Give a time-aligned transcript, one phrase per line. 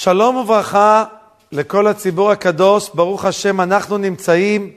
[0.00, 1.04] שלום וברכה
[1.52, 4.70] לכל הציבור הקדוש, ברוך השם, אנחנו נמצאים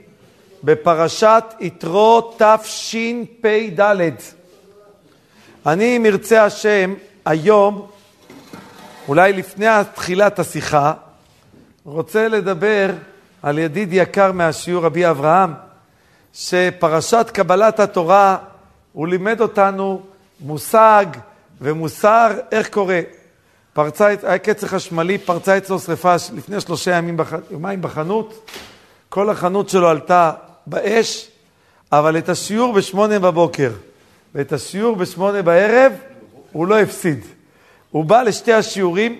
[0.64, 3.80] בפרשת יתרו תשפ"ד.
[5.66, 7.86] אני, אם ירצה השם, היום,
[9.08, 10.92] אולי לפני תחילת השיחה,
[11.84, 12.90] רוצה לדבר
[13.42, 15.54] על ידיד יקר מהשיעור, רבי אברהם,
[16.34, 18.36] שפרשת קבלת התורה,
[18.92, 20.02] הוא לימד אותנו
[20.40, 21.06] מושג
[21.60, 23.00] ומוסר, איך קורה.
[23.72, 28.50] פרצה, היה קצר חשמלי, פרצה אצלו שרפה לפני שלושה ימים, בח, יומיים בחנות,
[29.08, 30.32] כל החנות שלו עלתה
[30.66, 31.28] באש,
[31.92, 33.72] אבל את השיעור בשמונה בבוקר
[34.34, 35.92] ואת השיעור בשמונה בערב,
[36.52, 37.24] הוא לא הפסיד.
[37.90, 39.18] הוא בא לשתי השיעורים,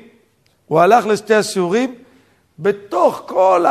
[0.67, 1.95] הוא הלך לשתי השיעורים,
[2.59, 3.65] בתוך כל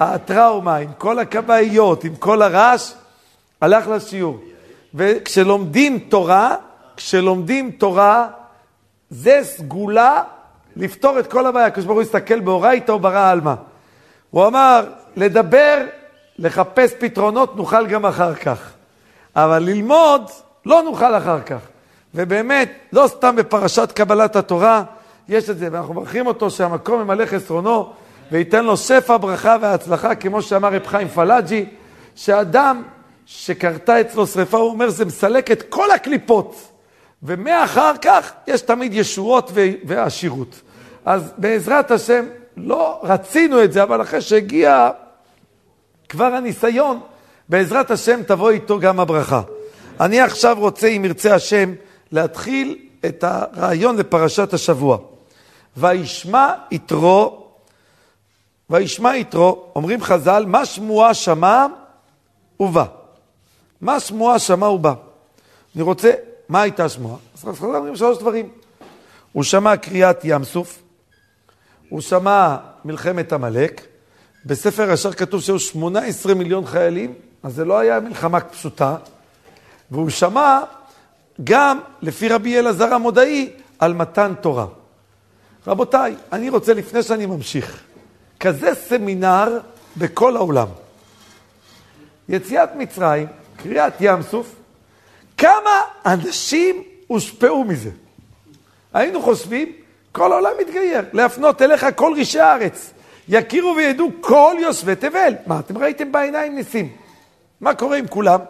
[0.00, 2.92] הטראומה, עם כל הכבאיות, עם כל הרעש,
[3.60, 4.40] הלך לשיעור.
[4.94, 6.56] וכשלומדים תורה,
[6.96, 8.28] כשלומדים תורה,
[9.10, 10.22] זה סגולה
[10.76, 11.66] לפתור את כל הבעיה.
[11.66, 13.54] הקדוש ברוך הוא הסתכל באורייתא או ברא עלמא.
[14.30, 15.84] הוא אמר, לדבר,
[16.38, 18.72] לחפש פתרונות, נוכל גם אחר כך.
[19.36, 20.30] אבל ללמוד,
[20.66, 21.58] לא נוכל אחר כך.
[22.14, 24.82] ובאמת, לא סתם בפרשת קבלת התורה,
[25.28, 27.92] יש את זה, ואנחנו מברכים אותו שהמקום ממלא חסרונו,
[28.32, 31.64] וייתן לו שפע ברכה והצלחה, כמו שאמר רב חיים פלאג'י,
[32.14, 32.82] שאדם
[33.26, 36.75] שקרתה אצלו שרפה, הוא אומר, זה מסלק את כל הקליפות.
[37.22, 39.50] ומאחר כך יש תמיד ישועות
[39.86, 40.60] ועשירות.
[41.04, 42.24] אז בעזרת השם,
[42.56, 44.90] לא רצינו את זה, אבל אחרי שהגיע
[46.08, 47.00] כבר הניסיון,
[47.48, 49.42] בעזרת השם תבוא איתו גם הברכה.
[50.00, 51.74] אני עכשיו רוצה, אם ירצה השם,
[52.12, 54.98] להתחיל את הרעיון לפרשת השבוע.
[55.76, 57.46] וישמע יתרו,
[58.70, 61.66] וישמע יתרו, אומרים חז"ל, מה שמועה שמע
[62.60, 62.84] ובא.
[63.80, 64.94] מה שמועה שמע ובא.
[65.74, 66.10] אני רוצה
[66.48, 67.16] מה הייתה שמועה?
[67.34, 68.48] אז חז"ל אומרים שלוש דברים.
[69.32, 70.82] הוא שמע קריאת ים סוף,
[71.88, 73.86] הוא שמע מלחמת עמלק,
[74.44, 78.96] בספר ישר כתוב שהיו 18 מיליון חיילים, אז זה לא היה מלחמה פשוטה,
[79.90, 80.60] והוא שמע
[81.44, 84.66] גם, לפי רבי אלעזר המודעי, על מתן תורה.
[85.66, 87.82] רבותיי, אני רוצה, לפני שאני ממשיך,
[88.40, 89.58] כזה סמינר
[89.96, 90.68] בכל העולם.
[92.28, 93.26] יציאת מצרים,
[93.56, 94.54] קריאת ים סוף,
[95.38, 97.90] כמה אנשים הושפעו מזה?
[98.94, 99.72] היינו חושבים,
[100.12, 102.92] כל העולם מתגייר, להפנות אליך כל רישי הארץ.
[103.28, 105.34] יכירו וידעו כל יושבי תבל.
[105.46, 106.88] מה, אתם ראיתם בעיניים ניסים?
[107.60, 108.40] מה קורה עם כולם?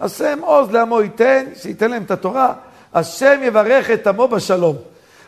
[0.00, 2.52] השם עוז לעמו ייתן, שייתן להם את התורה.
[2.94, 4.76] השם יברך את עמו בשלום.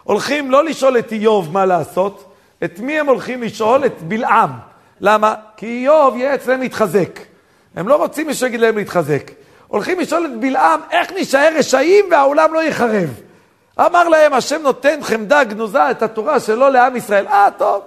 [0.02, 3.86] הולכים לא לשאול את איוב מה לעשות, את מי הם הולכים לשאול?
[3.86, 4.50] את בלעם.
[5.00, 5.34] למה?
[5.56, 7.20] כי איוב יהיה אצלם להתחזק.
[7.76, 9.30] הם לא רוצים מישהו יגיד להם להתחזק.
[9.72, 13.08] הולכים לשאול את בלעם, איך נשאר רשעים והעולם לא ייחרב?
[13.80, 17.26] אמר להם, השם נותן חמדה גנוזה את התורה שלו לעם ישראל.
[17.26, 17.82] אה, טוב,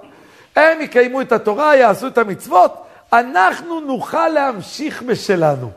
[0.56, 2.72] הם יקיימו את התורה, יעשו את המצוות,
[3.14, 5.72] אנחנו נוכל להמשיך בשלנו.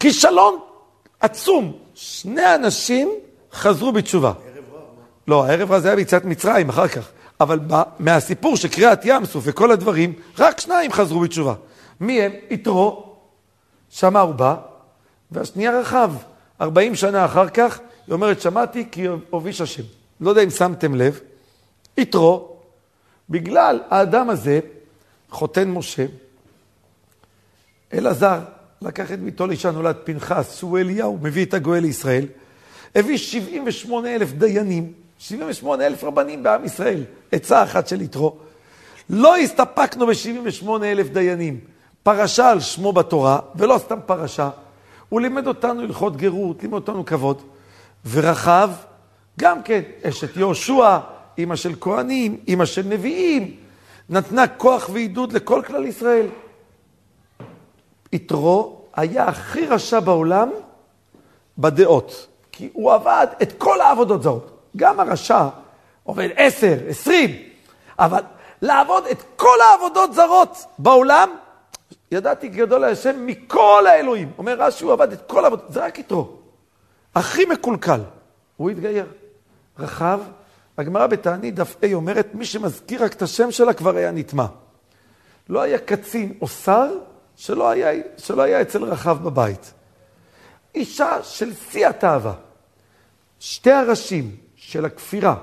[0.00, 0.58] כישלון
[1.20, 1.72] עצום.
[1.94, 3.08] שני אנשים
[3.52, 4.32] חזרו בתשובה.
[5.28, 7.08] לא, הערב רב זה היה ביציאת מצרים, אחר כך.
[7.40, 7.58] אבל
[7.98, 11.54] מהסיפור של קריאת ים סוף וכל הדברים, רק שניים חזרו בתשובה.
[12.00, 12.32] מי הם?
[12.50, 13.14] יתרו,
[13.90, 14.54] שמע ובא,
[15.34, 16.12] והשנייה רחב.
[16.60, 19.82] 40 שנה אחר כך, היא אומרת, שמעתי כי הוביש השם.
[20.20, 21.20] לא יודע אם שמתם לב,
[21.98, 22.56] יתרו,
[23.30, 24.60] בגלל האדם הזה,
[25.30, 26.06] חותן משה,
[27.92, 28.38] אלעזר
[28.82, 32.26] לקח את ביתו לאישה נולד פנחס, שהוא אליהו, מביא את הגואל לישראל,
[32.94, 38.36] הביא 78 אלף דיינים, 78 אלף רבנים בעם ישראל, עצה אחת של יתרו.
[39.10, 41.60] לא הסתפקנו ב-78 אלף דיינים.
[42.02, 44.50] פרשה על שמו בתורה, ולא סתם פרשה,
[45.08, 47.42] הוא לימד אותנו הלכות גרות, לימד אותנו כבוד.
[48.10, 48.70] ורחב,
[49.38, 50.98] גם כן, אשת יהושע,
[51.38, 53.56] אימא של כהנים, אימא של נביאים,
[54.08, 56.26] נתנה כוח ועידוד לכל כלל ישראל.
[58.12, 60.50] יתרו היה הכי רשע בעולם
[61.58, 64.50] בדעות, כי הוא עבד את כל העבודות זרות.
[64.76, 65.48] גם הרשע
[66.04, 67.30] עובד עשר, עשרים,
[67.98, 68.22] אבל
[68.62, 71.28] לעבוד את כל העבודות זרות בעולם,
[72.14, 74.32] ידעתי גדול להשם מכל האלוהים.
[74.38, 76.36] אומר רש"י, הוא עבד את כל העבודה, זה רק יתרו.
[77.14, 78.00] הכי מקולקל.
[78.56, 79.06] הוא התגייר.
[79.78, 80.20] רחב,
[80.78, 84.46] הגמרא בתענית דף A אומרת, מי שמזכיר רק את השם שלה כבר היה נטמע.
[85.48, 86.88] לא היה קצין או שר
[87.36, 89.72] שלא היה, שלא היה אצל רחב בבית.
[90.74, 92.34] אישה של שיא התאווה.
[93.40, 95.36] שתי הראשים של הכפירה,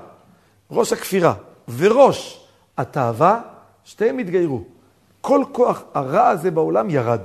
[0.70, 1.34] ראש הכפירה
[1.76, 2.46] וראש
[2.78, 3.40] התאווה,
[3.84, 4.64] שתיהם התגיירו.
[5.22, 7.20] כל כוח הרע הזה בעולם ירד.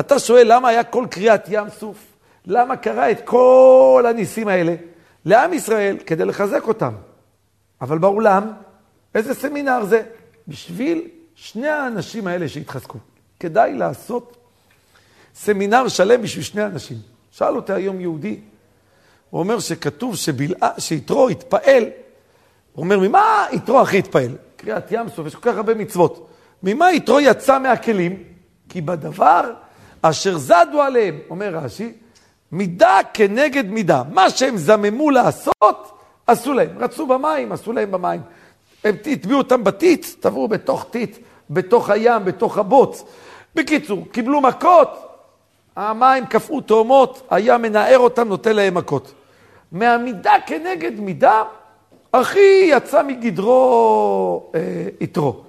[0.00, 1.96] אתה שואל למה היה כל קריאת ים סוף?
[2.46, 4.74] למה קרה את כל הניסים האלה?
[5.24, 6.92] לעם ישראל, כדי לחזק אותם.
[7.80, 8.52] אבל באולם,
[9.14, 10.02] איזה סמינר זה?
[10.48, 12.98] בשביל שני האנשים האלה שהתחזקו.
[13.40, 14.36] כדאי לעשות
[15.34, 16.96] סמינר שלם בשביל שני אנשים.
[17.30, 18.40] שאל אותי היום יהודי,
[19.30, 21.84] הוא אומר שכתוב שבלעה, שיתרו התפעל,
[22.72, 24.36] הוא אומר, ממה יתרו הכי התפעל?
[24.56, 26.29] קריאת ים סוף, יש כל כך הרבה מצוות.
[26.62, 28.22] ממה יתרו יצא מהכלים?
[28.68, 29.52] כי בדבר
[30.02, 31.92] אשר זדו עליהם, אומר רש"י,
[32.52, 34.02] מידה כנגד מידה.
[34.12, 36.68] מה שהם זממו לעשות, עשו להם.
[36.78, 38.20] רצו במים, עשו להם במים.
[38.84, 41.18] הם הטביעו אותם בטיט, טבעו בתוך טיט,
[41.50, 43.04] בתוך הים, בתוך הבוץ.
[43.54, 45.06] בקיצור, קיבלו מכות,
[45.76, 49.12] המים קפאו תאומות, הים מנער אותם, נותן להם מכות.
[49.72, 51.42] מהמידה כנגד מידה,
[52.12, 54.60] אחי יצא מגדרו אה,
[55.00, 55.42] יתרו.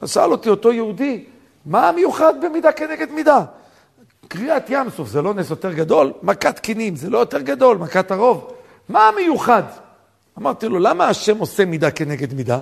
[0.00, 1.24] אז שאל אותי אותו יהודי,
[1.66, 3.44] מה המיוחד במידה כנגד מידה?
[4.28, 6.12] קריאת ים סוף זה לא נס יותר גדול?
[6.22, 8.52] מכת קינים זה לא יותר גדול, מכת הרוב.
[8.88, 9.62] מה המיוחד?
[10.38, 12.58] אמרתי לו, למה השם עושה מידה כנגד מידה?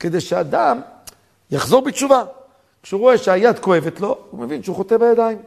[0.00, 0.80] כדי שאדם
[1.50, 2.24] יחזור בתשובה.
[2.82, 5.38] כשהוא רואה שהיד כואבת לו, הוא מבין שהוא חוטא בידיים.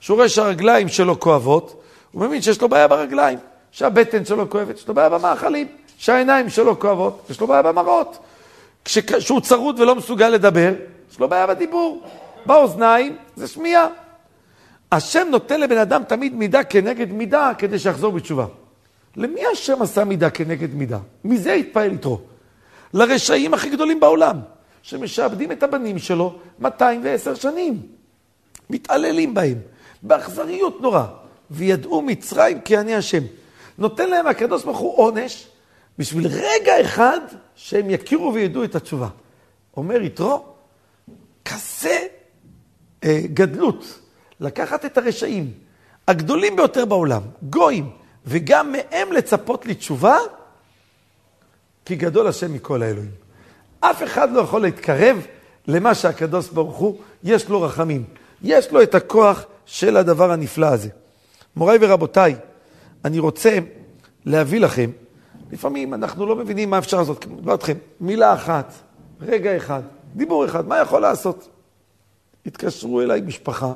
[0.00, 1.82] כשהוא רואה שהרגליים שלו כואבות,
[2.12, 3.38] הוא מבין שיש לו בעיה ברגליים.
[3.70, 5.66] שהבטן שלו כואבת, יש לו בעיה במאכלים.
[5.98, 8.18] שהעיניים שלו כואבות, יש לו בעיה במראות.
[8.84, 10.72] כשהוא צרוד ולא מסוגל לדבר,
[11.10, 12.02] יש לו בעיה בדיבור.
[12.46, 13.86] באוזניים זה שמיעה.
[14.92, 18.46] השם נותן לבן אדם תמיד מידה כנגד מידה כדי שיחזור בתשובה.
[19.16, 20.98] למי השם עשה מידה כנגד מידה?
[21.24, 22.20] מזה התפעל יתרו.
[22.94, 24.40] לרשעים הכי גדולים בעולם,
[24.82, 27.82] שמשעבדים את הבנים שלו 210 שנים.
[28.70, 29.58] מתעללים בהם,
[30.02, 31.04] באכזריות נורא.
[31.50, 33.22] וידעו מצרים כי אני השם.
[33.78, 35.48] נותן להם הקדוש ברוך הוא עונש
[35.98, 37.20] בשביל רגע אחד
[37.54, 39.08] שהם יכירו וידעו את התשובה.
[39.76, 40.46] אומר יתרו,
[41.44, 42.06] כזה
[43.04, 44.00] אה, גדלות,
[44.40, 45.52] לקחת את הרשעים
[46.08, 47.90] הגדולים ביותר בעולם, גויים,
[48.26, 50.16] וגם מהם לצפות לתשובה,
[51.84, 53.10] כי גדול השם מכל האלוהים.
[53.80, 55.26] אף אחד לא יכול להתקרב
[55.66, 58.04] למה שהקדוש ברוך הוא, יש לו רחמים.
[58.42, 60.88] יש לו את הכוח של הדבר הנפלא הזה.
[61.56, 62.36] מוריי ורבותיי,
[63.04, 63.58] אני רוצה
[64.24, 64.90] להביא לכם,
[65.52, 67.26] לפעמים אנחנו לא מבינים מה אפשר לעשות.
[67.44, 68.72] אני אתכם, מילה אחת,
[69.20, 69.82] רגע אחד,
[70.14, 71.48] דיבור אחד, מה יכול לעשות?
[72.46, 73.72] התקשרו אליי משפחה,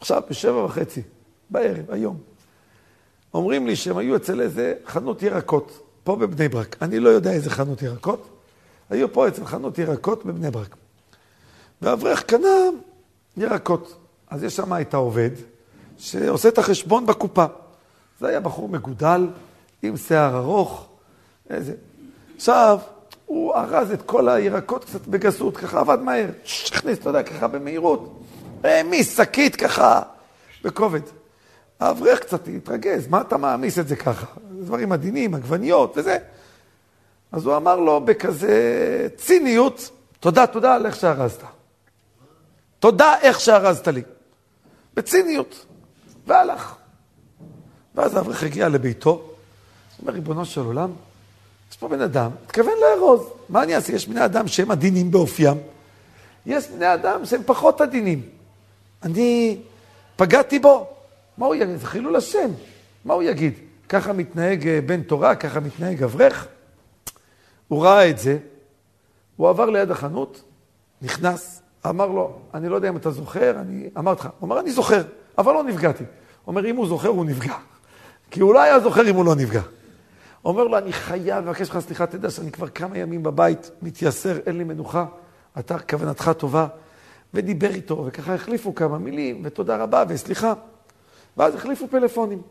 [0.00, 1.02] עכשיו בשבע וחצי,
[1.50, 2.16] בערב, היום.
[3.34, 6.76] אומרים לי שהם היו אצל איזה חנות ירקות, פה בבני ברק.
[6.82, 8.28] אני לא יודע איזה חנות ירקות.
[8.90, 10.76] היו פה אצל חנות ירקות בבני ברק.
[11.82, 12.48] ואברך קנה
[13.36, 13.96] ירקות.
[14.30, 15.30] אז יש שם את העובד
[15.98, 17.44] שעושה את החשבון בקופה.
[18.20, 19.26] זה היה בחור מגודל,
[19.82, 20.88] עם שיער ארוך,
[21.50, 21.74] איזה...
[22.36, 22.78] עכשיו,
[23.26, 26.28] הוא ארז את כל הירקות קצת בגסות, ככה עבד מהר.
[26.66, 28.22] הכניס, אתה יודע, ככה במהירות.
[28.64, 30.02] העמיס שקית ככה,
[30.64, 31.00] בכובד.
[31.80, 34.26] האברך קצת התרגז, מה אתה מעמיס את זה ככה?
[34.60, 36.18] דברים עדינים, עגבניות וזה.
[37.32, 39.90] אז הוא אמר לו בכזה ציניות,
[40.20, 41.42] תודה, תודה על איך שארזת.
[42.78, 44.02] תודה איך שארזת לי.
[44.94, 45.66] בציניות.
[46.26, 46.74] והלך.
[47.94, 49.31] ואז האברך הגיע לביתו,
[50.02, 50.90] אומר, ריבונו של עולם,
[51.70, 53.20] יש פה בן אדם, התכוון לארוז.
[53.48, 53.92] מה אני אעשה?
[53.92, 55.56] יש בני אדם שהם עדינים באופיים,
[56.46, 58.22] יש בני אדם שהם פחות עדינים.
[59.02, 59.58] אני
[60.16, 60.88] פגעתי בו,
[61.38, 61.76] מה הוא יגיד?
[61.76, 62.50] זה חילול השם.
[63.04, 63.54] מה הוא יגיד?
[63.88, 66.46] ככה מתנהג אה, בן תורה, ככה מתנהג אברך?
[67.68, 68.38] הוא ראה את זה,
[69.36, 70.42] הוא עבר ליד החנות,
[71.02, 74.72] נכנס, אמר לו, אני לא יודע אם אתה זוכר, אני אמרתי לך, הוא אמר, אני
[74.72, 75.02] זוכר,
[75.38, 76.04] אבל לא נפגעתי.
[76.04, 76.08] הוא
[76.46, 77.54] אומר, אם הוא זוכר, הוא נפגע.
[78.30, 79.62] כי הוא לא היה זוכר אם הוא לא נפגע.
[80.44, 84.58] אומר לו, אני חייב לבקש לך סליחה, תדע שאני כבר כמה ימים בבית, מתייסר, אין
[84.58, 85.06] לי מנוחה,
[85.58, 86.66] אתה, כוונתך טובה.
[87.34, 90.52] ודיבר איתו, וככה החליפו כמה מילים, ותודה רבה, וסליחה.
[91.36, 92.42] ואז החליפו פלאפונים.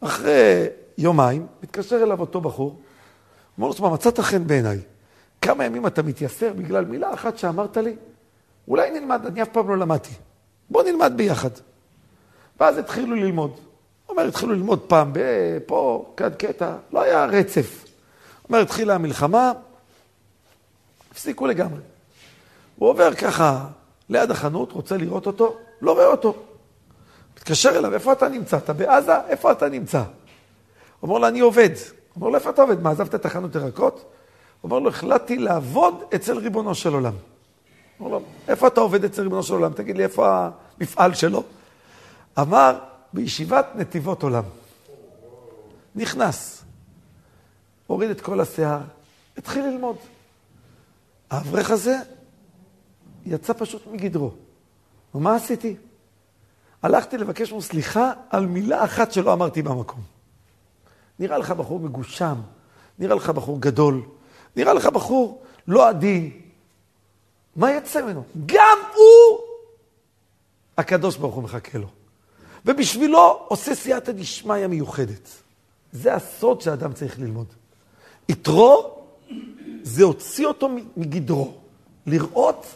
[0.00, 0.66] אחרי
[0.98, 2.80] יומיים, מתקשר אליו אותו בחור,
[3.58, 4.78] אומר לו, תשמע, מצאת חן בעיניי.
[5.42, 7.96] כמה ימים אתה מתייסר בגלל מילה אחת שאמרת לי?
[8.68, 10.14] אולי נלמד, אני אף פעם לא למדתי.
[10.70, 11.50] בוא נלמד ביחד.
[12.60, 13.60] ואז התחילו ללמוד.
[14.10, 15.12] אומר, התחילו ללמוד פעם
[15.66, 17.84] פה, כאן קטע, לא היה רצף.
[18.48, 19.52] אומר, התחילה המלחמה,
[21.12, 21.80] הפסיקו לגמרי.
[22.76, 23.66] הוא עובר ככה
[24.08, 26.34] ליד החנות, רוצה לראות אותו, לא רואה אותו.
[27.36, 28.56] מתקשר אליו, איפה אתה נמצא?
[28.56, 29.12] אתה בעזה?
[29.28, 30.02] איפה אתה נמצא?
[31.02, 31.70] אומר לו, אני עובד.
[32.16, 32.82] אומר לו, איפה אתה עובד?
[32.82, 34.12] מה, עזבת את החנות ירקות?
[34.64, 37.14] אומר לו, החלטתי לעבוד אצל ריבונו של עולם.
[38.00, 39.72] אומר לו, איפה אתה עובד אצל ריבונו של עולם?
[39.72, 40.48] תגיד לי, איפה
[40.78, 41.42] המפעל שלו?
[42.38, 42.78] אמר,
[43.12, 44.44] בישיבת נתיבות עולם.
[45.94, 46.64] נכנס,
[47.86, 48.80] הוריד את כל השיער,
[49.36, 49.96] התחיל ללמוד.
[51.30, 51.96] האברך הזה
[53.26, 54.30] יצא פשוט מגדרו.
[55.14, 55.76] ומה עשיתי?
[56.82, 60.00] הלכתי לבקש ממנו סליחה על מילה אחת שלא אמרתי במקום.
[61.18, 62.40] נראה לך בחור מגושם,
[62.98, 64.02] נראה לך בחור גדול,
[64.56, 66.40] נראה לך בחור לא עדין,
[67.56, 68.24] מה יצא ממנו?
[68.46, 69.40] גם הוא,
[70.78, 71.88] הקדוש ברוך הוא מחכה לו.
[72.66, 75.28] ובשבילו עושה סייעתא דשמיא מיוחדת.
[75.92, 77.46] זה הסוד שאדם צריך ללמוד.
[78.28, 79.00] יתרו
[79.82, 81.54] זה הוציא אותו מגדרו,
[82.06, 82.66] לראות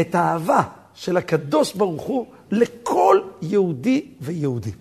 [0.00, 0.62] את האהבה
[0.94, 4.72] של הקדוש ברוך הוא לכל יהודי ויהודי.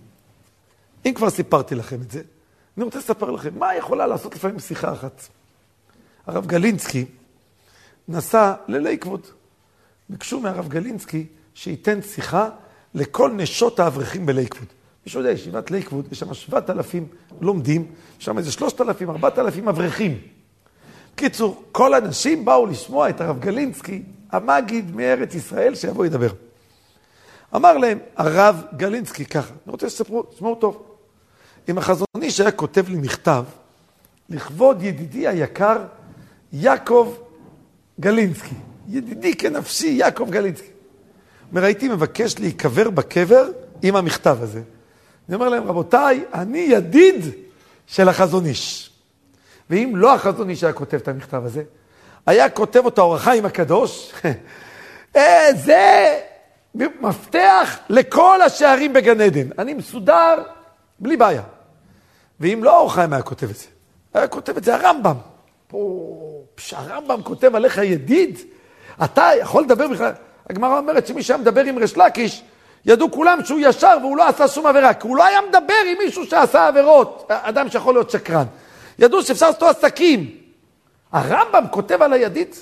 [1.05, 2.21] אם כבר סיפרתי לכם את זה,
[2.77, 5.21] אני רוצה לספר לכם מה יכולה לעשות לפעמים שיחה אחת.
[6.27, 7.05] הרב גלינסקי
[8.07, 9.21] נסע ללייקווד.
[10.09, 12.49] ביקשו מהרב גלינסקי שייתן שיחה
[12.95, 14.67] לכל נשות האברכים בלייקווד.
[15.05, 17.07] מישהו יודע, ישיבת לייקווד, יש שם 7,000
[17.41, 17.85] לומדים,
[18.19, 20.17] יש שם איזה 3,000, 4,000 אברכים.
[21.15, 26.29] קיצור, כל הנשים באו לשמוע את הרב גלינסקי, המגיד מארץ ישראל, שיבוא ידבר.
[27.55, 30.83] אמר להם הרב גלינסקי ככה, אני רוצה שתספרו, תשמעו טוב.
[31.69, 33.43] אם החזון איש היה כותב לי מכתב,
[34.29, 35.77] לכבוד ידידי היקר,
[36.53, 37.13] יעקב
[37.99, 38.55] גלינסקי.
[38.87, 40.72] ידידי כנפשי, יעקב גלינסקי.
[41.53, 43.49] אומר, הייתי מבקש להיקבר בקבר
[43.81, 44.61] עם המכתב הזה.
[45.29, 47.25] אני אומר להם, רבותיי, אני ידיד
[47.87, 48.91] של החזון איש.
[49.69, 51.63] ואם לא החזון איש היה כותב את המכתב הזה,
[52.25, 54.13] היה כותב אותו האור החיים הקדוש,
[55.15, 56.19] אה, זה
[56.75, 59.47] מפתח לכל השערים בגן עדן.
[59.59, 60.43] אני מסודר
[60.99, 61.43] בלי בעיה.
[62.39, 63.65] ואם לא האור החיים היה כותב את זה,
[64.13, 65.15] היה כותב את זה הרמב"ם.
[65.67, 68.39] פה, שהרמב"ם כותב עליך ידיד,
[69.03, 70.11] אתה יכול לדבר בכלל...
[70.49, 72.43] הגמרא אומרת שמי שהיה מדבר עם ריש לקיש,
[72.85, 75.97] ידעו כולם שהוא ישר והוא לא עשה שום עבירה, כי הוא לא היה מדבר עם
[76.05, 78.45] מישהו שעשה עבירות, אדם שיכול להיות שקרן.
[78.99, 80.37] ידעו שאפשר לעשות עסקים.
[81.11, 82.55] הרמב"ם כותב על הידיד,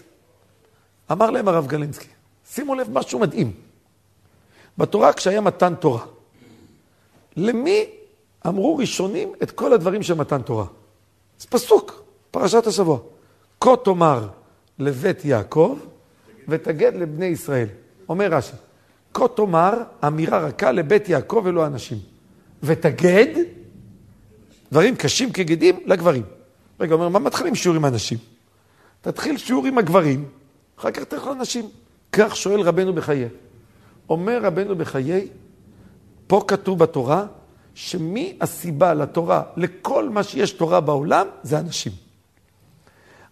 [1.11, 2.07] אמר להם הרב גלינסקי,
[2.50, 3.51] שימו לב משהו מדהים.
[4.77, 6.01] בתורה, כשהיה מתן תורה,
[7.38, 7.85] למי
[8.47, 10.65] אמרו ראשונים את כל הדברים של מתן תורה?
[11.39, 12.97] זה פסוק, פרשת השבוע.
[13.61, 14.27] כה תאמר
[14.79, 15.77] לבית יעקב
[16.48, 17.67] ותגד לבני ישראל.
[18.10, 18.55] אומר רש"י,
[19.13, 19.74] כה תאמר
[20.07, 21.98] אמירה רכה לבית יעקב ולא אנשים.
[22.63, 23.27] ותגד
[24.71, 26.24] דברים קשים כגדים לגברים.
[26.79, 28.17] רגע, אומר, מה מתחילים שיעור עם הנשים?
[29.01, 30.25] תתחיל שיעור עם הגברים,
[30.79, 31.69] אחר כך תלך לנשים.
[32.12, 33.27] כך שואל רבנו בחיי.
[34.10, 35.27] אומר רבנו בחיי,
[36.27, 37.25] פה כתוב בתורה,
[37.75, 41.91] שמי הסיבה לתורה, לכל מה שיש תורה בעולם, זה הנשים.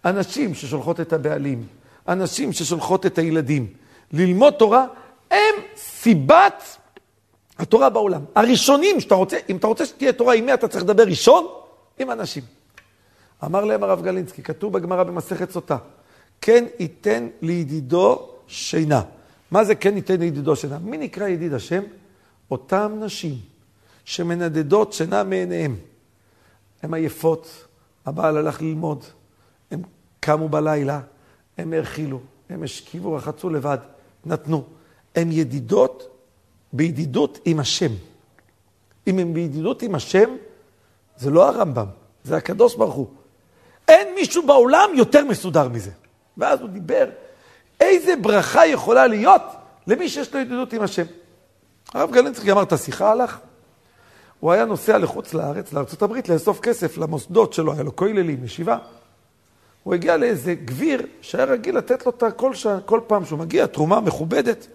[0.04, 1.66] הנשים ששולחות את הבעלים,
[2.10, 3.66] הנשים ששולחות את הילדים
[4.12, 4.86] ללמוד תורה,
[5.30, 6.76] הם סיבת
[7.58, 8.24] התורה בעולם.
[8.34, 11.46] הראשונים שאתה רוצה, אם אתה רוצה שתהיה תורה עם מי אתה צריך לדבר ראשון?
[11.98, 12.42] עם אנשים.
[13.44, 15.76] אמר להם הרב גלינסקי, כתוב בגמרא במסכת סוטה,
[16.40, 19.02] כן ייתן לידידו שינה.
[19.50, 20.78] מה זה כן ייתן לידידו שינה?
[20.78, 21.82] מי נקרא ידיד השם?
[22.50, 23.34] אותם נשים
[24.04, 25.76] שמנדדות שינה מעיניהם.
[26.82, 27.66] הן עייפות,
[28.06, 29.04] הבעל הלך ללמוד,
[29.70, 29.82] הם
[30.20, 31.00] קמו בלילה,
[31.60, 33.78] הם האכילו, הם השכיבו, רחצו לבד,
[34.26, 34.64] נתנו.
[35.14, 36.08] הן ידידות
[36.72, 37.92] בידידות עם השם.
[39.06, 40.36] אם הם בידידות עם השם,
[41.16, 41.86] זה לא הרמב"ם,
[42.24, 43.06] זה הקדוש ברוך הוא.
[43.88, 45.90] אין מישהו בעולם יותר מסודר מזה.
[46.36, 47.04] ואז הוא דיבר,
[47.80, 49.42] איזה ברכה יכולה להיות
[49.86, 51.04] למי שיש לו ידידות עם השם.
[51.94, 53.38] הרב גלנצקי אמר את השיחה, הלך.
[54.40, 58.78] הוא היה נוסע לחוץ לארץ, לארה"ב, לאסוף כסף למוסדות שלו, היה לו כוללים, ישיבה.
[59.82, 62.66] הוא הגיע לאיזה גביר שהיה רגיל לתת לו את כל, ש...
[62.86, 64.66] כל פעם שהוא מגיע, תרומה מכובדת.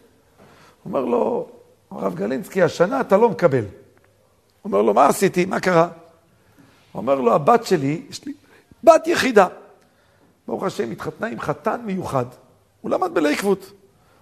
[0.84, 1.48] הוא אומר לו,
[1.92, 3.64] הרב גלינסקי, השנה אתה לא מקבל.
[3.64, 3.68] הוא
[4.64, 5.46] אומר לו, מה עשיתי?
[5.46, 5.88] מה קרה?
[6.92, 8.34] הוא אומר לו, הבת שלי, יש לי
[8.84, 9.48] בת יחידה.
[10.48, 12.26] ברוך השם, התחתנה עם חתן מיוחד.
[12.82, 13.60] הוא למד בלייקווד.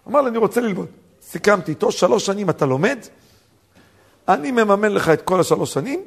[0.07, 0.87] אמר לי, אני רוצה ללמוד.
[1.21, 2.97] סיכמתי איתו, שלוש שנים אתה לומד,
[4.27, 6.01] אני מממן לך את כל השלוש שנים,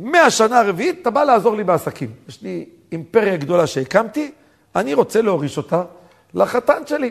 [0.00, 2.10] מהשנה הרביעית אתה בא לעזור לי בעסקים.
[2.28, 4.30] יש לי אימפריה גדולה שהקמתי,
[4.76, 5.82] אני רוצה להוריש אותה
[6.34, 7.10] לחתן שלי.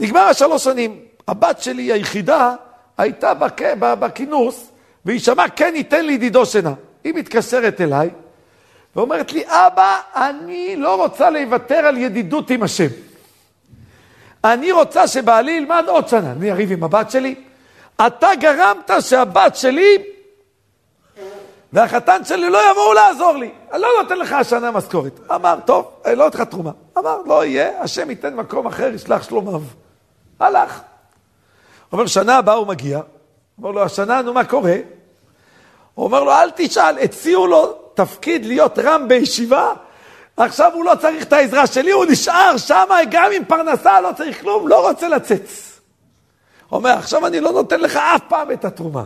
[0.00, 1.00] נגמר השלוש שנים.
[1.28, 2.54] הבת שלי היחידה
[2.98, 3.62] הייתה בק...
[3.80, 4.70] בכינוס,
[5.04, 6.72] והיא שמעה, כן ייתן לי ידידו שינה.
[7.04, 8.10] היא מתקשרת אליי,
[8.96, 12.88] ואומרת לי, אבא, אני לא רוצה לוותר על ידידות עם השם.
[14.44, 16.32] אני רוצה שבעלי ילמד עוד שנה.
[16.32, 17.34] אני אריב עם הבת שלי.
[18.06, 19.96] אתה גרמת שהבת שלי
[21.72, 23.50] והחתן שלי לא יבואו לעזור לי.
[23.72, 25.20] אני לא נותן לך השנה משכורת.
[25.34, 26.70] אמר, טוב, אני לא נותן לך תרומה.
[26.98, 29.62] אמר, לא יהיה, השם ייתן מקום אחר, ישלח שלומיו.
[30.40, 30.80] הלך.
[31.92, 33.00] אומר, שנה הבאה הוא מגיע.
[33.58, 34.76] אומר לו, השנה, נו, מה קורה?
[35.94, 39.72] הוא אומר לו, אל תשאל, הציעו לו תפקיד להיות רם בישיבה,
[40.36, 44.40] עכשיו הוא לא צריך את העזרה שלי, הוא נשאר שם גם עם פרנסה, לא צריך
[44.40, 45.06] כלום, לא רוצה.
[46.68, 49.04] הוא אומר, עכשיו אני לא נותן לך אף פעם את התרומה.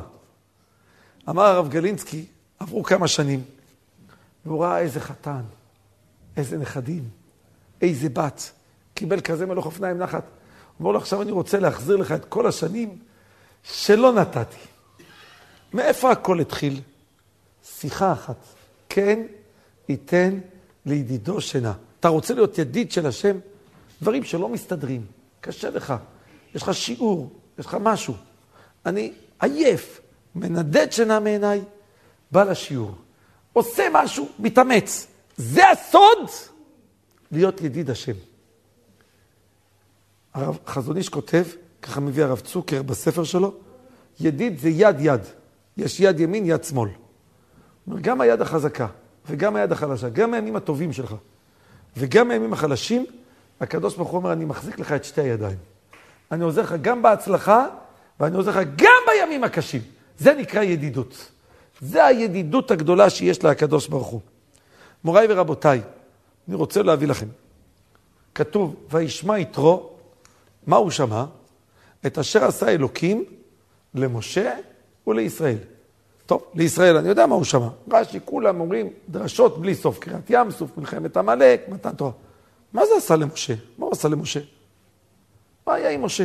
[1.29, 2.25] אמר הרב גלינסקי,
[2.65, 3.45] עברו כמה שנים,
[4.47, 5.43] והוא ראה איזה חתן,
[6.37, 7.09] איזה נכדים,
[7.83, 8.53] איזה בת.
[8.95, 10.25] קיבל כזה מלוך אופניים נחת.
[10.81, 12.99] אומר לו, עכשיו אני רוצה להחזיר לך את כל השנים
[13.63, 14.57] שלא נתתי.
[15.73, 16.81] מאיפה הכל התחיל?
[17.65, 18.37] שיחה אחת.
[18.89, 19.21] כן
[19.89, 20.39] ייתן
[20.87, 21.73] לידידו שינה.
[22.01, 23.37] אתה רוצה להיות ידיד של השם?
[24.03, 25.07] דברים שלא מסתדרים,
[25.41, 25.95] קשה לך,
[26.55, 28.15] יש לך שיעור, יש לך משהו.
[28.87, 30.01] אני עייף,
[30.35, 31.61] מנדד שינה מעיניי,
[32.35, 32.95] בא לשיעור,
[33.53, 35.07] עושה משהו, מתאמץ.
[35.37, 36.29] זה הסוד
[37.33, 38.13] להיות ידיד השם.
[40.35, 41.45] הרב חזון איש כותב,
[41.83, 43.55] ככה מביא הרב צוקר בספר שלו,
[44.21, 45.21] ידיד זה יד יד.
[45.77, 46.91] יש יד ימין, יד שמאל.
[48.01, 48.87] גם היד החזקה
[49.29, 51.15] וגם היד החלשה, גם הימים הטובים שלך
[51.97, 53.07] וגם הימים החלשים,
[53.61, 55.59] הקדוש ברוך הוא אומר, אני מחזיק לך את שתי הידיים.
[56.33, 57.67] אני עוזר לך גם בהצלחה,
[58.21, 59.83] ואני עוזר לך גם בימים הקשים.
[60.19, 61.31] זה נקרא ידידות.
[61.85, 64.21] זה הידידות הגדולה שיש לקדוש ברוך הוא.
[65.05, 65.81] מוריי ורבותיי,
[66.49, 67.27] אני רוצה להביא לכם.
[68.35, 69.91] כתוב, וישמע יתרו,
[70.67, 71.25] מה הוא שמע?
[72.07, 73.25] את אשר עשה אלוקים
[73.95, 74.55] למשה
[75.07, 75.59] ולישראל.
[76.27, 77.69] טוב, לישראל אני יודע מה הוא שמע.
[77.93, 82.13] רש"י, כולם אומרים דרשות בלי סוף, קריאת ים סוף, מלחמת עמלק, מתן תורה.
[82.73, 83.55] מה זה עשה למשה?
[83.79, 84.41] מה הוא עשה למשה?
[85.67, 86.25] מה היה עם משה?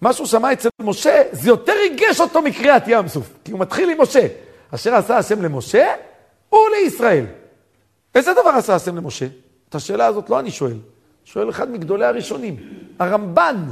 [0.00, 3.90] מה שהוא שמע אצל משה, זה יותר ריגש אותו מקריאת ים סוף, כי הוא מתחיל
[3.90, 4.26] עם משה.
[4.74, 5.94] אשר עשה השם למשה
[6.52, 7.26] ולישראל.
[8.14, 9.26] איזה דבר עשה השם למשה?
[9.68, 10.78] את השאלה הזאת לא אני שואל,
[11.24, 12.56] שואל אחד מגדולי הראשונים,
[12.98, 13.64] הרמב"ן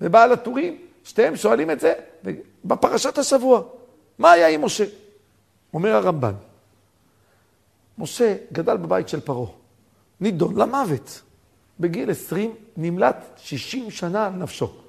[0.00, 1.92] ובעל הטורים, שתיהם שואלים את זה
[2.64, 3.62] בפרשת השבוע.
[4.18, 4.84] מה היה עם משה?
[5.74, 6.34] אומר הרמב"ן,
[7.98, 9.50] משה גדל בבית של פרעה,
[10.20, 11.22] נידון למוות.
[11.80, 14.87] בגיל 20 נמלט 60 שנה על נפשו.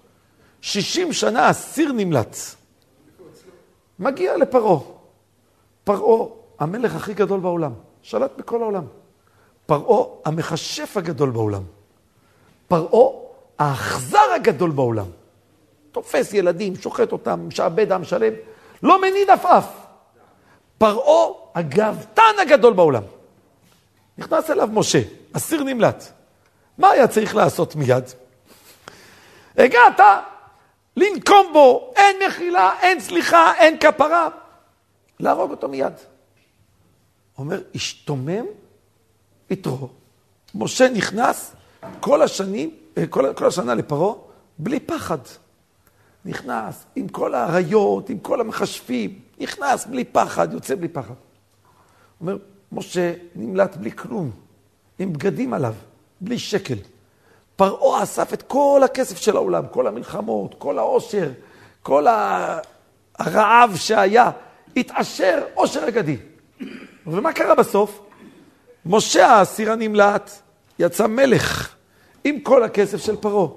[0.61, 2.37] 60 שנה אסיר נמלט.
[3.99, 4.79] מגיע לפרעה.
[5.83, 6.27] פרעה,
[6.59, 8.83] המלך הכי גדול בעולם, שלט בכל העולם.
[9.65, 11.63] פרעה, המכשף הגדול בעולם.
[12.67, 13.09] פרעה,
[13.59, 15.05] האכזר הגדול בעולם.
[15.91, 18.33] תופס ילדים, שוחט אותם, משעבד עם שלם,
[18.83, 19.65] לא מניד עפעף.
[20.77, 23.03] פרעה, הגאוותן הגדול בעולם.
[24.17, 25.01] נכנס אליו משה,
[25.33, 26.03] אסיר נמלט.
[26.77, 28.03] מה היה צריך לעשות מיד?
[29.57, 30.00] הגעת
[31.00, 34.29] לנקום בו, אין מחילה, אין סליחה, אין כפרה.
[35.20, 35.94] להרוג אותו מיד.
[37.38, 38.46] אומר, השתומם
[39.50, 39.90] יתרו.
[40.55, 41.55] משה נכנס
[42.00, 44.14] כל השנים, אה, כל, כל השנה לפרעה,
[44.57, 45.18] בלי פחד.
[46.25, 51.14] נכנס עם כל האריות, עם כל המכשפים, נכנס בלי פחד, יוצא בלי פחד.
[52.22, 52.38] אומר,
[52.72, 54.31] משה נמלט בלי כלום,
[55.00, 55.75] עם בגדים עליו,
[56.22, 56.77] בלי שקל.
[57.59, 61.29] פרעה אסף את כל הכסף של העולם, כל המלחמות, כל העושר,
[61.83, 62.05] כל
[63.19, 64.31] הרעב שהיה,
[64.77, 66.17] התעשר עושר אגדי.
[67.07, 68.01] ומה קרה בסוף?
[68.85, 70.31] משה האסיר הנמלט
[70.79, 71.75] יצא מלך
[72.24, 73.48] עם כל הכסף של פרעה,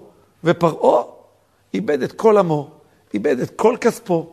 [0.45, 1.03] ופרעה
[1.75, 2.71] איבד את כל עמו,
[3.15, 4.33] איבד את כל כספו,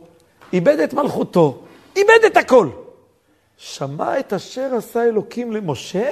[0.52, 1.62] איבד את מלכותו,
[1.96, 2.68] איבד את הכל.
[3.56, 6.10] שמע את אשר עשה אלוקים למשה?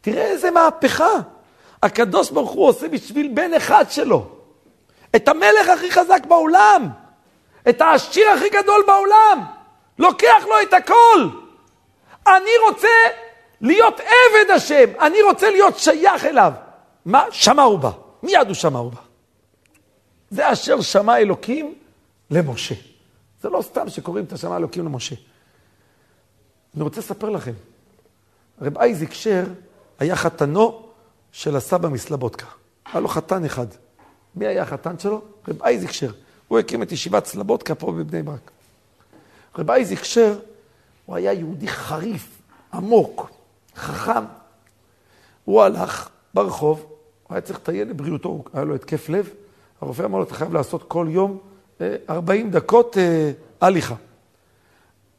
[0.00, 1.37] תראה איזה מהפכה.
[1.82, 4.26] הקדוש ברוך הוא עושה בשביל בן אחד שלו.
[5.16, 6.88] את המלך הכי חזק בעולם,
[7.68, 9.44] את העשיר הכי גדול בעולם,
[9.98, 11.28] לוקח לו את הכל.
[12.26, 12.88] אני רוצה
[13.60, 16.52] להיות עבד השם, אני רוצה להיות שייך אליו.
[17.04, 17.24] מה?
[17.30, 17.90] שמע הוא בא.
[18.22, 19.00] מיד הוא שמע הוא בא.
[20.30, 21.74] זה אשר שמע אלוקים
[22.30, 22.74] למשה.
[23.42, 25.14] זה לא סתם שקוראים את השמע אלוקים למשה.
[26.74, 27.52] אני רוצה לספר לכם.
[28.62, 29.44] רב אייזיק שר
[29.98, 30.87] היה חתנו
[31.32, 32.46] של הסבא מסלבודקה.
[32.92, 33.66] היה לו חתן אחד.
[34.34, 35.22] מי היה החתן שלו?
[35.48, 36.10] רב אייזיק שר.
[36.48, 38.50] הוא הקים את ישיבת סלבודקה פה בבני ברק.
[39.58, 40.38] רב אייזיק שר,
[41.06, 42.28] הוא היה יהודי חריף,
[42.72, 43.30] עמוק,
[43.76, 44.24] חכם.
[45.44, 46.86] הוא הלך ברחוב,
[47.22, 49.30] הוא היה צריך לטייל לבריאותו, היה לו התקף לב.
[49.80, 51.38] הרופא אמר לו, אתה חייב לעשות כל יום
[52.10, 53.94] 40 אה, דקות אה, הליכה.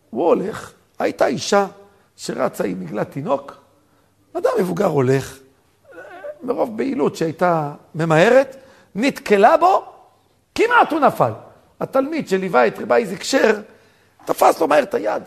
[0.09, 1.67] הוא הולך, הייתה אישה
[2.15, 3.57] שרצה עם מגלת תינוק,
[4.33, 5.39] אדם מבוגר הולך,
[6.43, 8.55] מרוב בהילות שהייתה ממהרת,
[8.95, 9.85] נתקלה בו,
[10.55, 11.31] כמעט הוא נפל.
[11.79, 13.61] התלמיד שליווה את רבי איזיק שר,
[14.25, 15.23] תפס לו מהר את היד.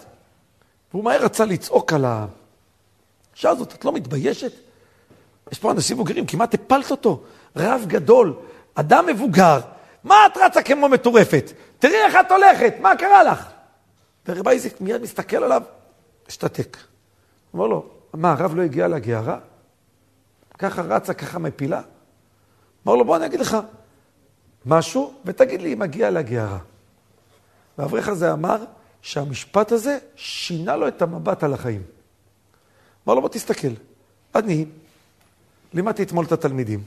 [0.93, 4.53] והוא מהר רצה לצעוק על האישה הזאת, את לא מתביישת?
[5.53, 7.23] יש פה אנשים מבוגרים, כמעט הפלת אותו.
[7.57, 8.35] רב גדול,
[8.75, 9.61] אדם מבוגר,
[10.05, 11.53] מה את רצה כמו מטורפת?
[11.79, 13.47] תראי איך את הולכת, מה קרה לך?
[14.29, 15.63] ורבי איזיק מיד מסתכל עליו,
[16.29, 16.77] השתתק.
[17.55, 19.39] אומר לו, מה, הרב לא הגיע לגערה?
[20.63, 21.83] ככה רצה, ככה מפילה?
[22.87, 23.57] אמר לו, בוא אני אגיד לך
[24.67, 26.59] משהו, ותגיד לי אם מגיע לגערה.
[27.79, 28.65] והאברך הזה אמר
[29.03, 31.83] שהמשפט הזה שינה לו את המבט על החיים.
[33.07, 33.73] אמר לו, בוא תסתכל.
[34.35, 34.67] אני
[35.75, 36.85] לימדתי אתמול את התלמידים,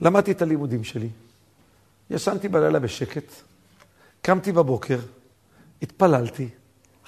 [0.00, 1.08] למדתי את הלימודים שלי,
[2.10, 3.32] ישנתי בלילה בשקט,
[4.22, 4.98] קמתי בבוקר,
[5.82, 6.48] התפללתי,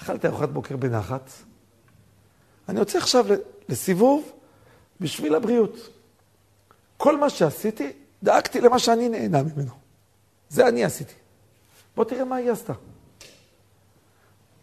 [0.01, 1.29] אכלתי ארוחת בוקר בנחת.
[2.69, 3.25] אני יוצא עכשיו
[3.69, 4.31] לסיבוב
[4.99, 5.89] בשביל הבריאות.
[6.97, 7.91] כל מה שעשיתי,
[8.23, 9.71] דאגתי למה שאני נהנה ממנו.
[10.49, 11.13] זה אני עשיתי.
[11.95, 12.73] בוא תראה מה היא עשתה.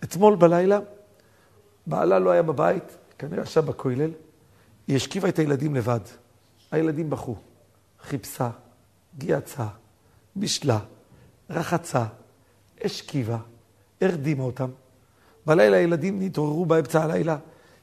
[0.05, 0.79] אתמול בלילה,
[1.87, 4.11] בעלה לא היה בבית, כנראה עכשיו בכולל,
[4.87, 6.01] היא השכיבה את הילדים לבד.
[6.70, 7.37] הילדים בכו,
[8.03, 8.51] חיפשה,
[9.18, 9.66] גייצה,
[10.37, 10.79] בישלה,
[11.51, 12.05] רחצה,
[12.85, 13.38] השכיבה,
[14.01, 14.70] הרדימה אותם.
[15.46, 17.37] בלילה הילדים נתעוררו באמצע הלילה,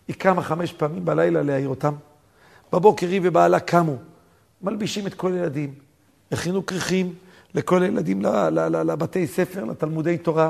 [0.07, 1.95] היא קמה חמש פעמים בלילה להעיר אותם.
[2.73, 3.95] בבוקר היא ובעלה קמו,
[4.61, 5.73] מלבישים את כל הילדים,
[6.31, 7.13] הכינו כריכים
[7.53, 8.21] לכל הילדים
[8.85, 10.49] לבתי ספר, לתלמודי תורה.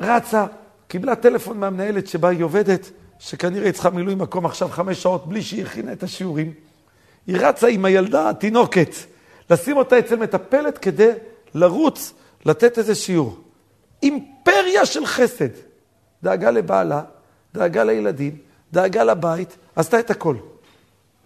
[0.00, 0.46] רצה,
[0.88, 5.42] קיבלה טלפון מהמנהלת שבה היא עובדת, שכנראה היא צריכה מילוי מקום עכשיו חמש שעות בלי
[5.42, 6.52] שהיא הכינה את השיעורים.
[7.26, 8.94] היא רצה עם הילדה, התינוקת,
[9.50, 11.10] לשים אותה אצל מטפלת כדי
[11.54, 12.12] לרוץ,
[12.44, 13.38] לתת איזה שיעור.
[14.02, 15.48] אימפריה של חסד.
[16.22, 17.02] דאגה לבעלה,
[17.54, 18.36] דאגה לילדים,
[18.72, 20.36] דאגה לבית, עשתה את הכל.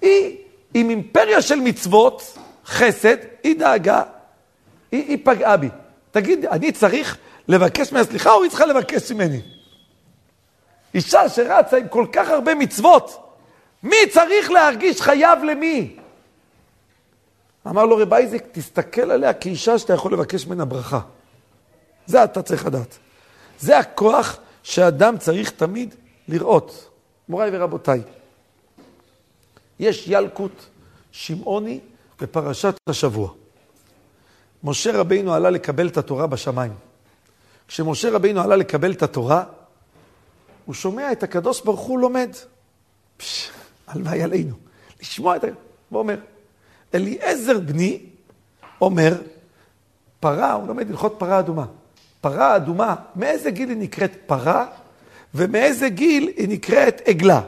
[0.01, 0.37] היא
[0.75, 4.03] עם אימפריה של מצוות, חסד, היא דאגה,
[4.93, 5.69] היא, היא פגעה בי.
[6.11, 7.17] תגיד, אני צריך
[7.49, 9.43] לבקש ממנה סליחה או היא צריכה לבקש ממני?
[10.95, 13.27] אישה שרצה עם כל כך הרבה מצוות,
[13.83, 15.97] מי צריך להרגיש חייב למי?
[17.67, 21.01] אמר לו רב אייזק, תסתכל עליה כאישה שאתה יכול לבקש ממנה ברכה.
[22.07, 22.99] זה אתה צריך לדעת.
[23.61, 25.95] זה הכוח שאדם צריך תמיד
[26.29, 26.96] לראות.
[27.29, 28.03] מוריי ורבותיי,
[29.79, 30.63] יש ילקוט
[31.13, 31.81] שמעוני
[32.21, 33.31] בפרשת השבוע.
[34.65, 36.73] משה רבינו עלה לקבל את התורה בשמיים.
[37.69, 39.45] כשמשה רבינו עלה לקבל את התורה,
[40.65, 42.31] הוא שומע את הקדוש ברוך הוא לומד.
[43.17, 43.51] פש,
[43.87, 44.55] הלוואי עלינו.
[45.01, 45.47] לשמוע את ה...
[45.89, 46.19] הוא אומר,
[46.95, 48.01] אליעזר בני
[48.81, 49.23] אומר,
[50.21, 51.67] פרה, הוא לומד הלכות פרה אדומה.
[52.21, 54.67] פרה אדומה, מאיזה גיל היא נקראת פרה,
[55.35, 57.41] ומאיזה גיל היא נקראת עגלה.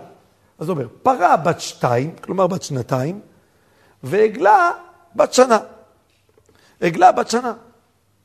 [0.58, 3.20] אז הוא אומר, פרה בת שתיים, כלומר בת שנתיים,
[4.02, 4.70] ועגלה
[5.16, 5.58] בת שנה.
[6.80, 7.54] עגלה בת שנה.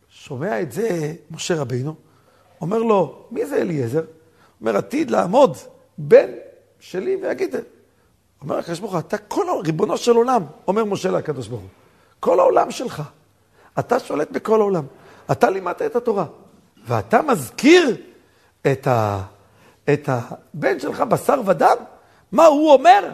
[0.10, 1.96] שומע את זה משה רבינו,
[2.62, 4.04] אומר לו, מי זה אליעזר?
[4.62, 5.58] אומר, עתיד לעמוד
[5.98, 6.30] בן
[6.80, 7.56] שלי ויגיד,
[8.42, 11.70] אומר הקדוש ברוך הוא, אתה כל, ריבונו של עולם, אומר משה לקדוש ברוך הוא,
[12.20, 13.04] כל העולם שלך,
[13.80, 14.86] אתה שולט בכל העולם,
[15.32, 16.26] אתה לימדת את התורה,
[16.88, 17.98] ואתה מזכיר
[18.72, 19.22] את, ה,
[19.90, 21.76] את הבן שלך בשר ודם?
[22.32, 23.10] מה הוא אומר?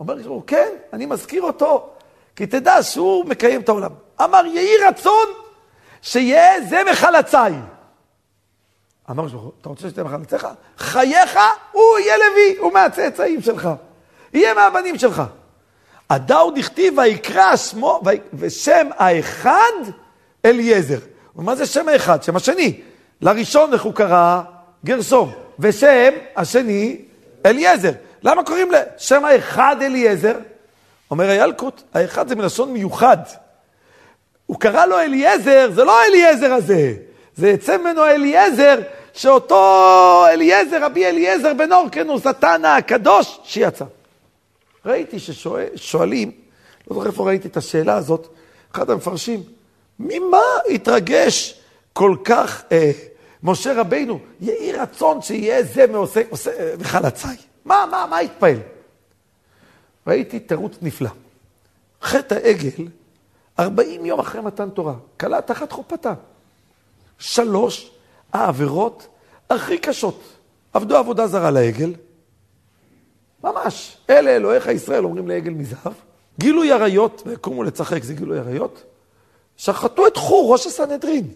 [0.00, 1.90] אומר לו, כן, אני מזכיר אותו,
[2.36, 3.90] כי תדע שהוא מקיים את העולם.
[4.24, 5.28] אמר, יהי רצון
[6.02, 7.54] שיהיה זה מחלציי.
[9.10, 10.48] אמר לו, אתה רוצה שתהיה מחלציך?
[10.78, 11.38] חייך,
[11.72, 13.68] הוא יהיה לוי, הוא מהצאצאים שלך.
[14.34, 15.22] יהיה מהבנים שלך.
[16.10, 18.02] הדאו דכתיב ויקרא שמו,
[18.34, 19.72] ושם האחד
[20.44, 20.98] אליעזר.
[21.36, 22.22] ומה זה שם האחד?
[22.22, 22.80] שם השני.
[23.20, 24.42] לראשון איך הוא קרא?
[24.84, 25.32] גרסום.
[25.60, 26.96] ושם השני
[27.46, 27.92] אליעזר.
[28.22, 30.34] למה קוראים לשם האחד אליעזר?
[31.10, 33.16] אומר הילקוט, האחד זה מלשון מיוחד.
[34.46, 36.94] הוא קרא לו אליעזר, זה לא אליעזר הזה.
[37.36, 38.78] זה יצא ממנו אליעזר,
[39.12, 43.84] שאותו אליעזר, רבי אליעזר בן אורקנוס, התנא הקדוש, שיצא.
[44.86, 46.30] ראיתי ששואלים,
[46.90, 48.28] לא זוכר איפה ראיתי את השאלה הזאת,
[48.74, 49.42] אחד המפרשים,
[49.98, 51.60] ממה התרגש
[51.92, 52.90] כל כך אה,
[53.42, 54.18] משה רבינו?
[54.40, 56.20] יהי רצון שיהיה זה מעושה
[56.78, 57.26] וחלצי.
[57.64, 58.58] מה, מה, מה התפעל?
[60.06, 61.10] ראיתי תירוץ נפלא.
[62.02, 62.88] חטא העגל,
[63.58, 66.14] 40 יום אחרי מתן תורה, כלה תחת חופתה.
[67.18, 67.90] שלוש
[68.32, 69.06] העבירות
[69.50, 70.22] הכי קשות.
[70.72, 71.94] עבדו עבודה זרה לעגל,
[73.44, 73.96] ממש.
[74.10, 75.92] אלה אלוהיך ישראל אומרים לעגל מזהב.
[76.38, 78.82] גילוי עריות, ויקומו לצחק זה גילוי עריות.
[79.56, 81.32] שחטו את חור, ראש הסנהדרין.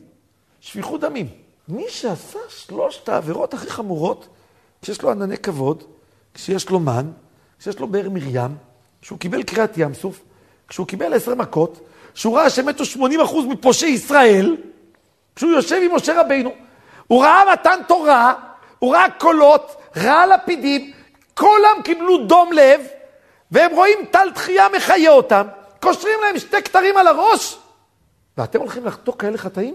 [0.60, 1.28] שפיכות דמים.
[1.68, 4.28] מי שעשה שלושת העבירות הכי חמורות,
[4.82, 5.84] כשיש לו ענני כבוד,
[6.34, 7.10] כשיש לו מן,
[7.58, 8.56] כשיש לו באר מרים,
[9.02, 10.20] כשהוא קיבל קריאת ים סוף,
[10.68, 11.80] כשהוא קיבל עשר מכות,
[12.14, 14.56] כשהוא ראה שמתו 80 אחוז מפושעי ישראל,
[15.36, 16.50] כשהוא יושב עם משה רבינו,
[17.06, 18.34] הוא ראה מתן תורה,
[18.78, 20.92] הוא ראה קולות, ראה לפידים,
[21.34, 22.80] כולם קיבלו דום לב,
[23.50, 25.46] והם רואים טל תחייה מחיה אותם,
[25.80, 27.58] קושרים להם שתי כתרים על הראש,
[28.38, 29.74] ואתם הולכים לחטוא כאלה חטאים?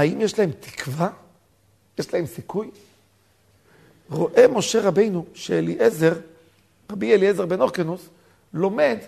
[0.00, 1.08] האם יש להם תקווה?
[1.98, 2.70] יש להם סיכוי?
[4.10, 6.12] רואה משה רבינו שאליעזר,
[6.92, 8.08] רבי אליעזר בן אורקנוס,
[8.54, 8.98] לומד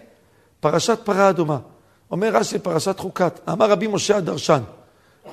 [0.61, 1.59] פרשת פרה אדומה.
[2.11, 4.63] אומר רש"י פרשת חוקת, אמר רבי משה הדרשן,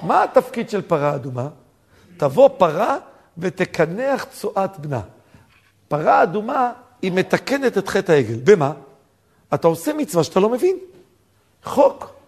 [0.04, 1.48] מה התפקיד של פרה אדומה?
[2.17, 2.98] תבוא פרה
[3.38, 5.02] ותקנח צואת בנה.
[5.88, 8.39] פרה אדומה היא מתקנת את חטא העגל.
[8.43, 8.74] במה?
[9.54, 10.78] אתה עושה מצווה שאתה לא מבין.
[11.63, 12.18] חוק.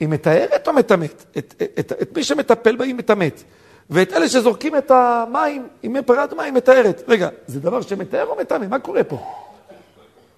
[0.00, 1.24] היא מטהרת או מטמאת?
[1.38, 3.42] את, את, את, את מי שמטפל בה היא מטמאת.
[3.90, 7.02] ואת אלה שזורקים את המים, עם פרת מים מטהרת.
[7.08, 8.66] רגע, זה דבר שמטהר או מטמא?
[8.66, 9.18] מה קורה פה?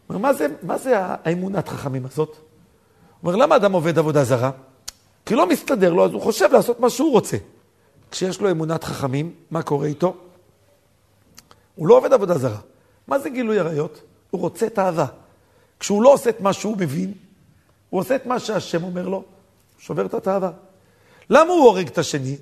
[0.08, 2.36] אומר, מה זה, מה זה האמונת חכמים הזאת?
[3.22, 4.50] אומר, למה אדם עובד עבודה זרה?
[5.26, 7.36] כי לא מסתדר לו, אז הוא חושב לעשות מה שהוא רוצה.
[8.10, 10.16] כשיש לו אמונת חכמים, מה קורה איתו?
[11.74, 12.58] הוא לא עובד עבודה זרה.
[13.08, 14.00] מה זה גילוי עריות?
[14.30, 15.06] הוא רוצה את האהבה.
[15.80, 17.12] כשהוא לא עושה את מה שהוא מבין,
[17.90, 19.24] הוא עושה את מה שהשם אומר לו,
[19.78, 20.50] שובר את התאווה.
[21.30, 22.36] למה הוא הורג את השני?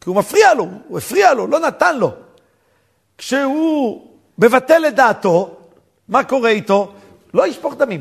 [0.00, 2.12] כי הוא מפריע לו, הוא הפריע לו, לא נתן לו.
[3.18, 4.06] כשהוא
[4.38, 5.56] מבטל את דעתו,
[6.08, 6.92] מה קורה איתו?
[7.34, 8.00] לא ישפוך דמים.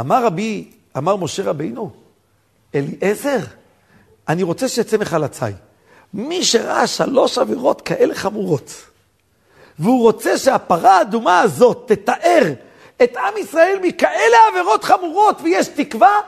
[0.00, 1.90] אמר רבי, אמר משה רבינו,
[2.74, 3.38] אליעזר,
[4.28, 5.44] אני רוצה שיצא מחלצי.
[6.14, 8.72] מי שראה שלוש עבירות כאלה חמורות,
[9.78, 12.52] והוא רוצה שהפרה האדומה הזאת תתאר
[13.02, 16.20] את עם ישראל מכאלה עבירות חמורות, ויש תקווה,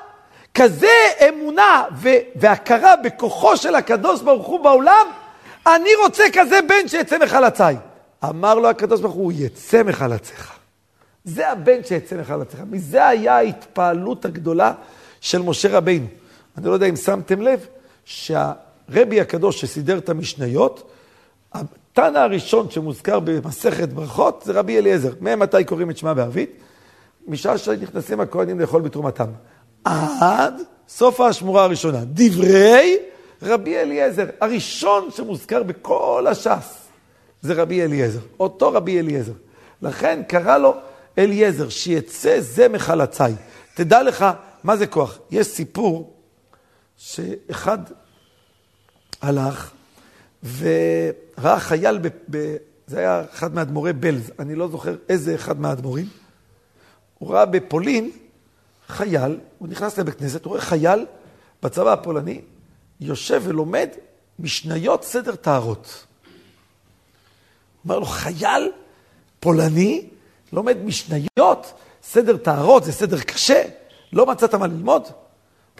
[0.56, 0.92] כזה
[1.28, 1.84] אמונה
[2.36, 5.06] והכרה בכוחו של הקדוש ברוך הוא בעולם,
[5.66, 7.76] אני רוצה כזה בן שיצא מחלציי.
[8.24, 10.52] אמר לו הקדוש ברוך הוא יצא מחלציך.
[11.24, 12.60] זה הבן שיצא מחלציך.
[12.70, 14.72] מזה היה ההתפעלות הגדולה
[15.20, 16.06] של משה רבינו.
[16.58, 17.66] אני לא יודע אם שמתם לב,
[18.04, 20.90] שהרבי הקדוש שסידר את המשניות,
[21.52, 25.12] התנא הראשון שמוזכר במסכת ברכות זה רבי אליעזר.
[25.20, 26.50] ממתי קוראים את שמע בערבית?
[27.28, 29.28] משעה שנכנסים הכהנים לאכול בתרומתם.
[30.20, 30.54] עד
[30.88, 32.00] סוף האשמורה הראשונה.
[32.04, 32.96] דברי
[33.42, 36.86] רבי אליעזר, הראשון שמוזכר בכל הש"ס,
[37.42, 39.32] זה רבי אליעזר, אותו רבי אליעזר.
[39.82, 40.74] לכן קרא לו
[41.18, 43.22] אליעזר, שיצא זה מחלצי.
[43.74, 44.24] תדע לך
[44.64, 45.18] מה זה כוח.
[45.30, 46.14] יש סיפור
[46.96, 47.78] שאחד
[49.22, 49.70] הלך
[50.58, 56.06] וראה חייל, ב, ב, זה היה אחד מאדמו"רי בלז, אני לא זוכר איזה אחד מהאדמו"רים,
[57.18, 58.10] הוא ראה בפולין
[58.88, 61.06] חייל, הוא נכנס לבית כנסת, הוא רואה חייל
[61.62, 62.40] בצבא הפולני,
[63.00, 63.88] יושב ולומד
[64.38, 66.04] משניות סדר טהרות.
[67.84, 68.72] אומר לו, חייל
[69.40, 70.08] פולני
[70.52, 71.72] לומד משניות,
[72.02, 73.62] סדר טהרות, זה סדר קשה,
[74.12, 75.02] לא מצאת מה ללמוד?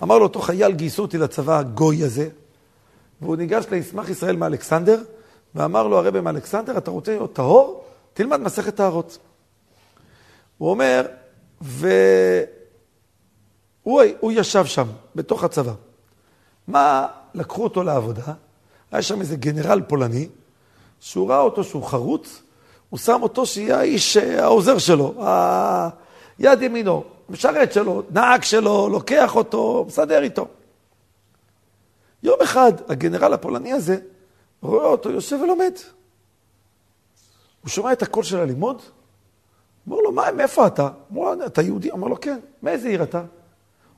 [0.02, 2.28] אמר לו אותו חייל, גייסו אותי לצבא הגוי הזה,
[3.20, 5.02] והוא ניגש לישמח ישראל מאלכסנדר,
[5.54, 7.84] ואמר לו הרבי מאלכסנדר, אתה רוצה להיות טהור?
[8.14, 9.18] תלמד מסכת טהרות.
[10.58, 11.06] הוא אומר,
[13.86, 15.72] והוא ישב שם, בתוך הצבא.
[16.68, 18.32] מה, לקחו אותו לעבודה,
[18.92, 20.28] היה שם איזה גנרל פולני,
[21.00, 22.42] שהוא ראה אותו שהוא חרוץ,
[22.90, 25.14] הוא שם אותו שיהיה האיש, אה, העוזר שלו,
[26.38, 30.48] היד ימינו, משרת שלו, נהג שלו, לוקח אותו, מסדר איתו.
[32.22, 33.98] יום אחד הגנרל הפולני הזה
[34.62, 35.72] רואה אותו יושב ולומד.
[37.62, 38.82] הוא שומע את הקול של הלימוד,
[39.86, 40.88] אומר לו, מה, מאיפה אתה?
[41.12, 41.92] אמר לו, אתה יהודי?
[41.92, 42.38] אמר לו, כן.
[42.62, 43.22] מאיזה עיר אתה?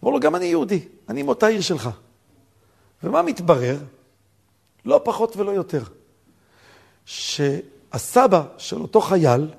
[0.02, 1.90] אמר לו, גם אני יהודי, אני מאותה עיר שלך.
[3.02, 3.78] ומה מתברר?
[4.84, 5.82] לא פחות ולא יותר.
[7.04, 9.50] שהסבא של אותו חייל,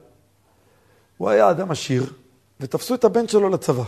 [1.17, 2.13] הוא היה אדם עשיר,
[2.59, 3.83] ותפסו את הבן שלו לצבא.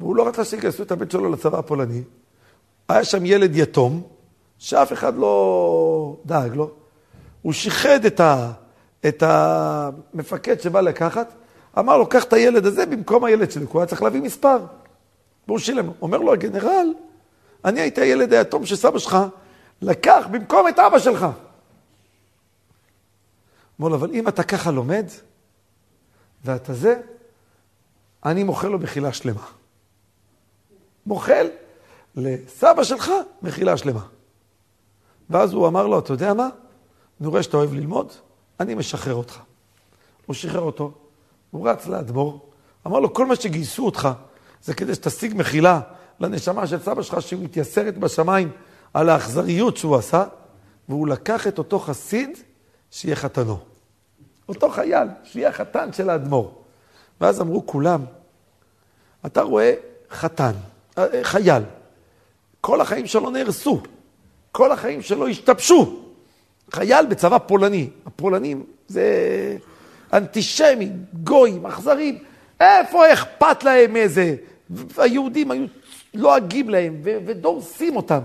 [0.00, 2.02] והוא לא רצה שיגייסו את הבן שלו לצבא הפולני.
[2.88, 4.02] היה שם ילד יתום,
[4.58, 6.70] שאף אחד לא דאג לו.
[7.42, 8.52] הוא שיחד את ה...
[9.08, 11.34] את המפקד שבא לקחת,
[11.78, 14.58] אמר לו, קח את הילד הזה במקום הילד שלי, כי הוא היה צריך להביא מספר.
[15.46, 15.90] והוא שילם.
[16.02, 16.94] אומר לו הגנרל,
[17.64, 19.16] אני הייתי הילד היתום שסבא שלך
[19.82, 21.26] לקח במקום את אבא שלך.
[23.80, 25.06] אמר לו, אבל אם אתה ככה לומד,
[26.44, 27.00] ואתה זה,
[28.24, 29.46] אני מוחל לו מחילה שלמה.
[31.06, 31.46] מוחל
[32.16, 33.10] לסבא שלך
[33.42, 34.06] מחילה שלמה.
[35.30, 36.48] ואז הוא אמר לו, אתה יודע מה?
[37.20, 38.12] אני רואה שאתה אוהב ללמוד,
[38.60, 39.40] אני משחרר אותך.
[40.26, 40.92] הוא שחרר אותו,
[41.50, 42.40] הוא רץ לאדמו"ר,
[42.86, 44.08] אמר לו, כל מה שגייסו אותך
[44.62, 45.80] זה כדי שתשיג מחילה
[46.20, 48.50] לנשמה של סבא שלך שמתייסרת בשמיים
[48.94, 50.24] על האכזריות שהוא עשה,
[50.88, 52.30] והוא לקח את אותו חסיד
[52.90, 53.58] שיהיה חתנו.
[54.48, 56.52] אותו חייל, שיהיה חתן של האדמו"ר.
[57.20, 58.04] ואז אמרו כולם,
[59.26, 59.74] אתה רואה
[60.10, 60.52] חתן,
[60.98, 61.62] אה, חייל,
[62.60, 63.80] כל החיים שלו נהרסו,
[64.52, 66.02] כל החיים שלו השתבשו.
[66.70, 67.90] חייל בצבא פולני.
[68.06, 69.06] הפולנים זה
[70.12, 72.18] אנטישמים, גויים, אכזרים.
[72.60, 74.36] איפה אכפת להם איזה...
[74.96, 75.66] היהודים היו
[76.14, 78.20] לועגים להם ודורסים אותם.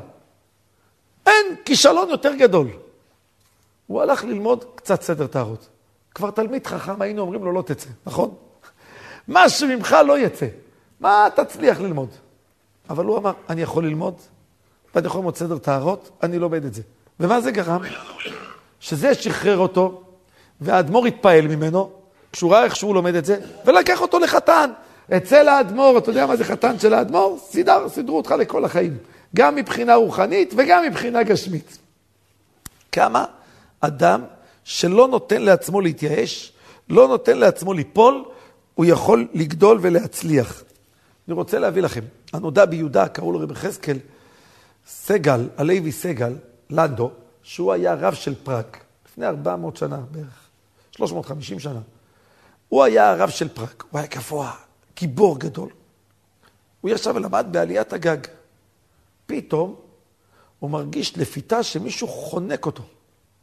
[1.26, 2.68] אין כישלון יותר גדול.
[3.88, 5.68] הוא הלך ללמוד קצת סדר טהרות.
[6.16, 8.36] כבר תלמיד חכם, היינו אומרים לו, לא תצא, נכון?
[9.28, 10.48] משהו ממך לא יצא.
[11.00, 12.10] מה תצליח ללמוד?
[12.90, 14.16] אבל הוא אמר, אני יכול ללמוד,
[14.96, 16.82] ואני יכול ללמוד סדר טהרות, אני לומד את זה.
[17.20, 17.82] ומה זה גרם?
[18.80, 20.04] שזה שחרר אותו,
[20.62, 21.92] והאדמו"ר התפעל ממנו,
[22.32, 24.72] כשהוא ראה איך שהוא לומד את זה, ולקח אותו לחתן.
[25.18, 27.40] אצל האדמו"ר, אתה יודע מה זה חתן של האדמו"ר?
[27.50, 28.98] סידר, סידרו אותך לכל החיים.
[29.36, 31.78] גם מבחינה רוחנית וגם מבחינה גשמית.
[32.92, 33.26] כמה
[33.82, 34.22] אדם
[34.64, 36.54] שלא נותן לעצמו להתייאש,
[36.90, 38.24] לא נותן לעצמו ליפול,
[38.76, 40.64] הוא יכול לגדול ולהצליח.
[41.28, 42.02] אני רוצה להביא לכם,
[42.34, 43.98] הנודע ביהודה, קראו לו רבי חזקאל,
[44.88, 46.36] סגל, הלוי סגל,
[46.70, 47.12] לנדו,
[47.44, 48.66] שהוא היה רב של פראג,
[49.08, 50.50] לפני 400 שנה בערך,
[50.92, 51.80] 350 שנה.
[52.72, 54.56] הוא היה הרב של פראג, הוא היה גבוה,
[54.96, 55.70] גיבור גדול.
[56.82, 58.18] הוא ישב ולמד בעליית הגג.
[59.26, 59.76] פתאום
[60.60, 62.84] הוא מרגיש לפיתה שמישהו חונק אותו.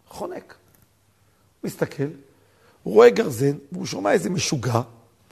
[0.08, 0.54] חונק.
[1.60, 2.04] הוא מסתכל,
[2.82, 4.80] הוא רואה גרזן, והוא שומע איזה משוגע,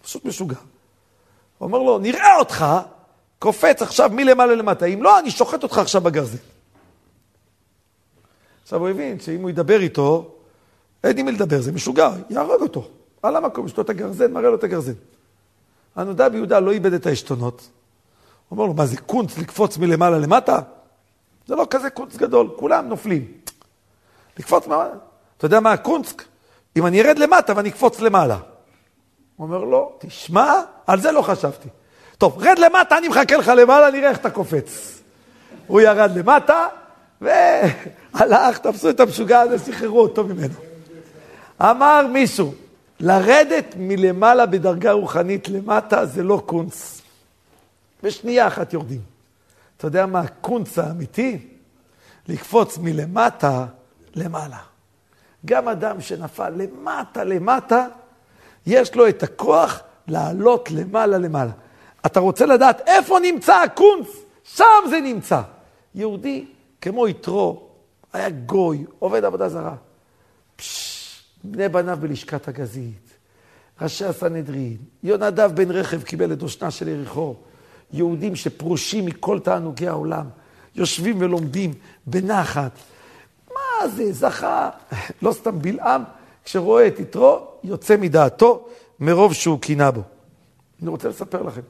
[0.03, 0.59] פשוט משוגע.
[1.59, 2.67] הוא אומר לו, נראה אותך,
[3.39, 6.39] קופץ עכשיו מלמעלה למטה, אם לא, אני שוחט אותך עכשיו בגרזן.
[8.63, 10.35] עכשיו הוא הבין שאם הוא ידבר איתו,
[11.05, 12.89] אין עם מי לדבר, זה משוגע, יהרוג אותו.
[13.27, 14.93] על המקום, יש לו את הגרזן, מראה לו את הגרזן.
[15.97, 17.69] הנודע ביהודה לא איבד את העשתונות.
[18.49, 20.59] הוא אומר לו, מה זה קונץ לקפוץ מלמעלה למטה?
[21.47, 23.33] זה לא כזה קונץ גדול, כולם נופלים.
[24.39, 24.95] לקפוץ מלמעלה.
[25.39, 26.23] אתה יודע מה הקונצק?
[26.77, 28.39] אם אני ארד למטה ואני אקפוץ למעלה.
[29.37, 30.55] הוא אומר לו, תשמע,
[30.87, 31.69] על זה לא חשבתי.
[32.19, 35.03] טוב, רד למטה, אני מחכה לך למעלה, נראה איך אתה קופץ.
[35.67, 36.67] הוא ירד למטה,
[37.21, 40.55] והלך, תפסו את המשוגע הזה, שחררו אותו ממנו.
[41.61, 42.55] אמר מישהו,
[43.01, 47.03] לרדת מלמעלה בדרגה רוחנית למטה זה לא קונץ.
[48.03, 49.01] בשנייה אחת יורדים.
[49.77, 51.39] אתה יודע מה הקונץ האמיתי?
[52.29, 53.67] לקפוץ מלמטה
[54.15, 54.59] למעלה.
[55.47, 57.87] גם אדם שנפל למטה למטה,
[58.67, 61.51] יש לו את הכוח לעלות למעלה למעלה.
[62.07, 64.07] אתה רוצה לדעת איפה נמצא הקונץ?
[64.45, 65.41] שם זה נמצא.
[65.95, 66.47] יהודי,
[66.81, 67.69] כמו יתרו,
[68.13, 69.75] היה גוי, עובד עבודה זרה.
[70.57, 70.96] פשש,
[71.51, 73.11] בני בניו בלשכת הגזית,
[73.81, 77.35] ראשי הסנהדרין, יונדב בן רכב קיבל את דושנה של יריחו,
[77.93, 80.27] יהודים שפרושים מכל תענוגי העולם,
[80.75, 81.75] יושבים ולומדים
[82.07, 82.73] בנחת.
[83.55, 84.71] מה זה, זכה,
[85.23, 86.03] לא סתם בלעם,
[86.45, 88.69] כשרואה את יתרו, יוצא מדעתו
[89.01, 90.03] מרוב שהוא קינה בו.
[90.83, 91.61] אני רוצה לספר לכם.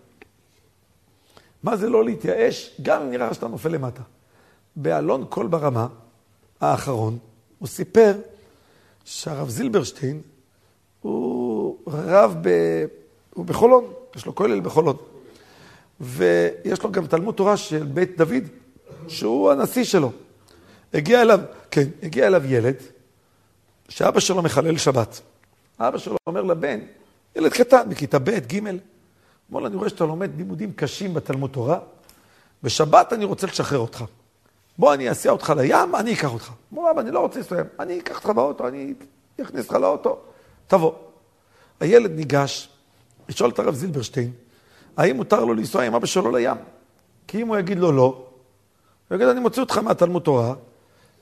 [1.62, 4.02] מה זה לא להתייאש, גם אם נראה שאתה נופל למטה.
[4.76, 5.86] באלון קול ברמה,
[6.60, 7.18] האחרון,
[7.58, 8.12] הוא סיפר
[9.06, 10.20] שהרב זילברשטיין
[11.00, 12.48] הוא רב ב...
[13.34, 14.96] הוא בחולון, יש לו כולל בחולון.
[16.00, 18.44] ויש לו גם תלמוד תורה של בית דוד,
[19.08, 20.12] שהוא הנשיא שלו.
[20.94, 21.40] הגיע אליו,
[21.70, 22.74] כן, הגיע אליו ילד,
[23.88, 25.20] שאבא שלו מחלל שבת.
[25.80, 26.80] אבא שלו אומר לבן,
[27.36, 31.78] ילד קטן, בכיתה ב', ג', אומר לו, אני רואה שאתה לומד לימודים קשים בתלמוד תורה,
[32.62, 34.04] בשבת אני רוצה לשחרר אותך.
[34.78, 36.50] בוא, אני אסיע אותך לים, אני אקח אותך.
[36.76, 38.94] אומר, אבא, אני לא רוצה לסיים, אני אקח אותך באוטו, אני
[39.42, 40.18] אכניס אותך לאוטו,
[40.66, 40.92] תבוא.
[41.80, 42.68] הילד ניגש,
[43.28, 44.32] לשאול את הרב זילברשטיין,
[44.96, 46.56] האם מותר לו לנסוע עם אבא שלו לים?
[47.26, 48.24] כי אם הוא יגיד לו לא,
[49.08, 50.54] הוא יגיד, אני מוציא אותך מהתלמוד תורה,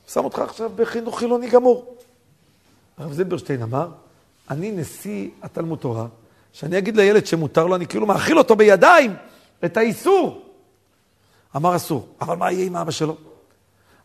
[0.08, 1.96] שם אותך עכשיו בחינוך חילוני גמור.
[2.98, 3.88] הרב זילברשטיין אמר,
[4.50, 6.06] אני נשיא התלמוד תורה,
[6.52, 9.14] שאני אגיד לילד שמותר לו, אני כאילו מאכיל אותו בידיים
[9.64, 10.42] את האיסור.
[11.56, 13.16] אמר אסור, אבל מה יהיה עם אבא שלו?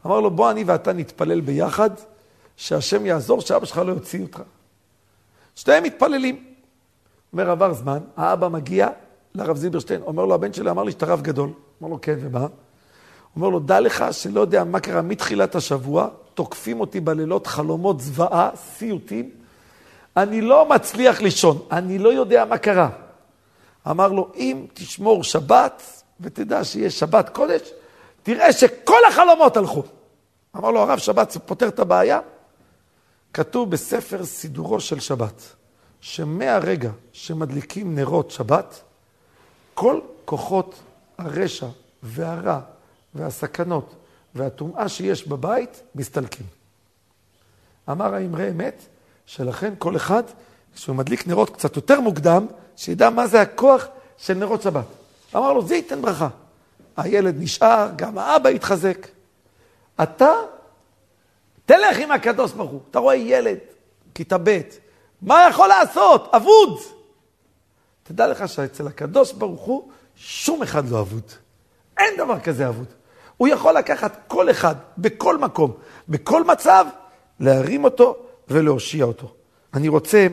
[0.05, 1.89] אמר לו, בוא אני ואתה נתפלל ביחד,
[2.57, 4.41] שהשם יעזור שאבא שלך לא יוציא אותך.
[5.55, 6.43] שניהם מתפללים.
[7.33, 8.87] אומר, עבר זמן, האבא מגיע
[9.35, 11.49] לרב זילברשטיין, אומר לו, הבן שלי אמר לי שאתה רב גדול.
[11.81, 12.47] אומר לו, כן, ומה?
[13.35, 18.49] אומר לו, דע לך שלא יודע מה קרה מתחילת השבוע, תוקפים אותי בלילות חלומות זוועה,
[18.55, 19.29] סיוטים.
[20.17, 22.89] אני לא מצליח לישון, אני לא יודע מה קרה.
[23.89, 27.71] אמר לו, אם תשמור שבת, ותדע שיש שבת קודש,
[28.29, 29.83] תראה שכל החלומות הלכו.
[30.57, 32.19] אמר לו, הרב, שבת פותר את הבעיה?
[33.33, 35.41] כתוב בספר סידורו של שבת,
[36.01, 38.81] שמהרגע שמדליקים נרות שבת,
[39.73, 40.75] כל כוחות
[41.17, 41.67] הרשע
[42.03, 42.59] והרע
[43.15, 43.95] והסכנות
[44.35, 46.45] והטומאה שיש בבית מסתלקים.
[47.89, 48.85] אמר האמרי אמת,
[49.25, 50.23] שלכן כל אחד,
[50.75, 54.85] כשהוא מדליק נרות קצת יותר מוקדם, שידע מה זה הכוח של נרות שבת.
[55.35, 56.29] אמר לו, זה ייתן ברכה.
[57.01, 59.07] הילד נשאר, גם האבא התחזק.
[60.03, 60.33] אתה,
[61.65, 62.81] תלך עם הקדוש ברוך הוא.
[62.91, 63.57] אתה רואה ילד,
[64.15, 64.59] כיתה ב',
[65.21, 66.29] מה יכול לעשות?
[66.35, 66.79] אבוד.
[68.03, 71.31] תדע לך שאצל הקדוש ברוך הוא, שום אחד לא אבוד.
[71.97, 72.87] אין דבר כזה אבוד.
[73.37, 75.73] הוא יכול לקחת כל אחד, בכל מקום,
[76.09, 76.85] בכל מצב,
[77.39, 79.33] להרים אותו ולהושיע אותו.
[79.73, 80.27] אני רוצה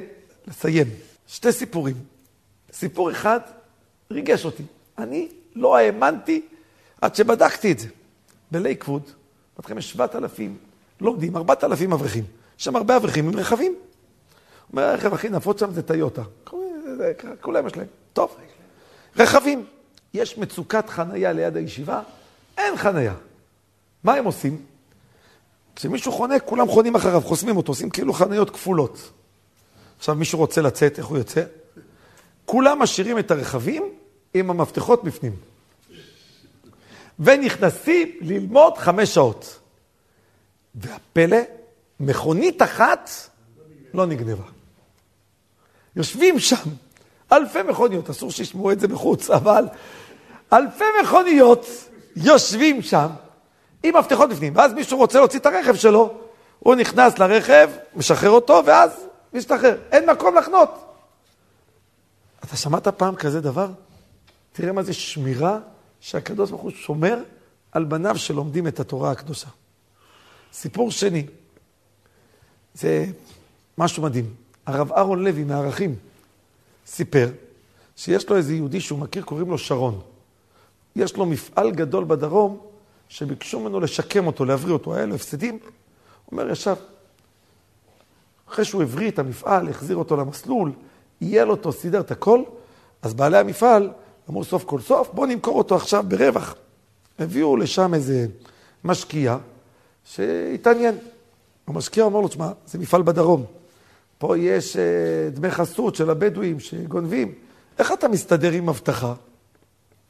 [0.47, 0.87] לסיים
[1.27, 1.97] שתי סיפורים.
[2.73, 3.41] סיפור אחד
[4.11, 4.63] ריגש אותי.
[4.99, 6.43] אני לא האמנתי
[7.01, 7.89] עד שבדקתי את זה.
[8.51, 9.03] בלייקווד,
[9.77, 10.59] יש 7,000
[11.01, 12.25] לומדים, 4,000 אברכים.
[12.59, 13.75] יש שם הרבה אברכים עם רכבים.
[14.73, 16.23] אומר, הרכב הכי נפוץ שם זה טיוטה.
[17.41, 17.87] כולם יש להם.
[18.13, 18.37] טוב.
[19.17, 19.67] רכבים.
[20.15, 22.03] יש מצוקת חנייה ליד הישיבה,
[22.59, 23.15] אין חנייה.
[24.05, 24.63] מה הם עושים?
[25.77, 29.11] כשמישהו חונה, כולם חונים אחריו, חוסמים אותו, עושים כאילו חניות כפולות.
[29.99, 31.43] עכשיו מישהו רוצה לצאת, איך הוא יוצא?
[32.45, 33.83] כולם משאירים את הרכבים
[34.35, 35.37] עם המפתחות בפנים.
[37.19, 39.59] ונכנסים ללמוד חמש שעות.
[40.75, 41.39] והפלא,
[42.01, 43.11] מכונית אחת
[43.95, 44.45] לא נגנבה.
[45.97, 46.71] יושבים שם
[47.33, 49.65] אלפי מכוניות, אסור שישמעו את זה בחוץ, אבל
[50.53, 51.67] אלפי מכוניות
[52.17, 53.07] יושבים שם
[53.83, 56.15] עם מפתחות בפנים, ואז מישהו רוצה להוציא את הרכב שלו,
[56.59, 59.79] הוא נכנס לרכב, משחרר אותו, ואז משתחרר.
[59.93, 60.87] אין מקום לחנות.
[62.45, 63.69] אתה שמעת פעם כזה דבר?
[64.53, 65.59] תראה מה זה שמירה
[66.01, 67.19] שהקדוש ברוך הוא שומר
[67.73, 69.49] על בניו שלומדים את התורה הקדושה.
[70.53, 71.27] סיפור שני,
[72.75, 73.07] זה
[73.79, 74.35] משהו מדהים.
[74.67, 75.95] הרב אהרון לוי מערכים
[76.87, 77.31] סיפר
[77.97, 80.01] שיש לו איזה יהודי שהוא מכיר, קוראים לו שרון.
[80.97, 82.59] יש לו מפעל גדול בדרום,
[83.09, 85.55] שביקשו ממנו לשקם אותו, להבריא אותו, היה לו הפסדים.
[85.55, 86.77] הוא אומר, ישב.
[88.49, 90.73] אחרי שהוא הבריא את המפעל, החזיר אותו למסלול,
[91.21, 92.43] ייעל אותו, סידר את הכל,
[93.03, 93.91] אז בעלי המפעל
[94.31, 96.55] אמרו סוף כל סוף, בואו נמכור אותו עכשיו ברווח.
[97.19, 98.27] הביאו לשם איזה
[98.85, 99.37] משקיע
[100.05, 100.99] שהתעניין.
[101.67, 103.45] המשקיע אומר לו, תשמע, זה מפעל בדרום.
[104.19, 104.79] פה יש uh,
[105.35, 107.35] דמי חסות של הבדואים שגונבים.
[107.79, 109.15] איך אתה מסתדר עם אבטחה?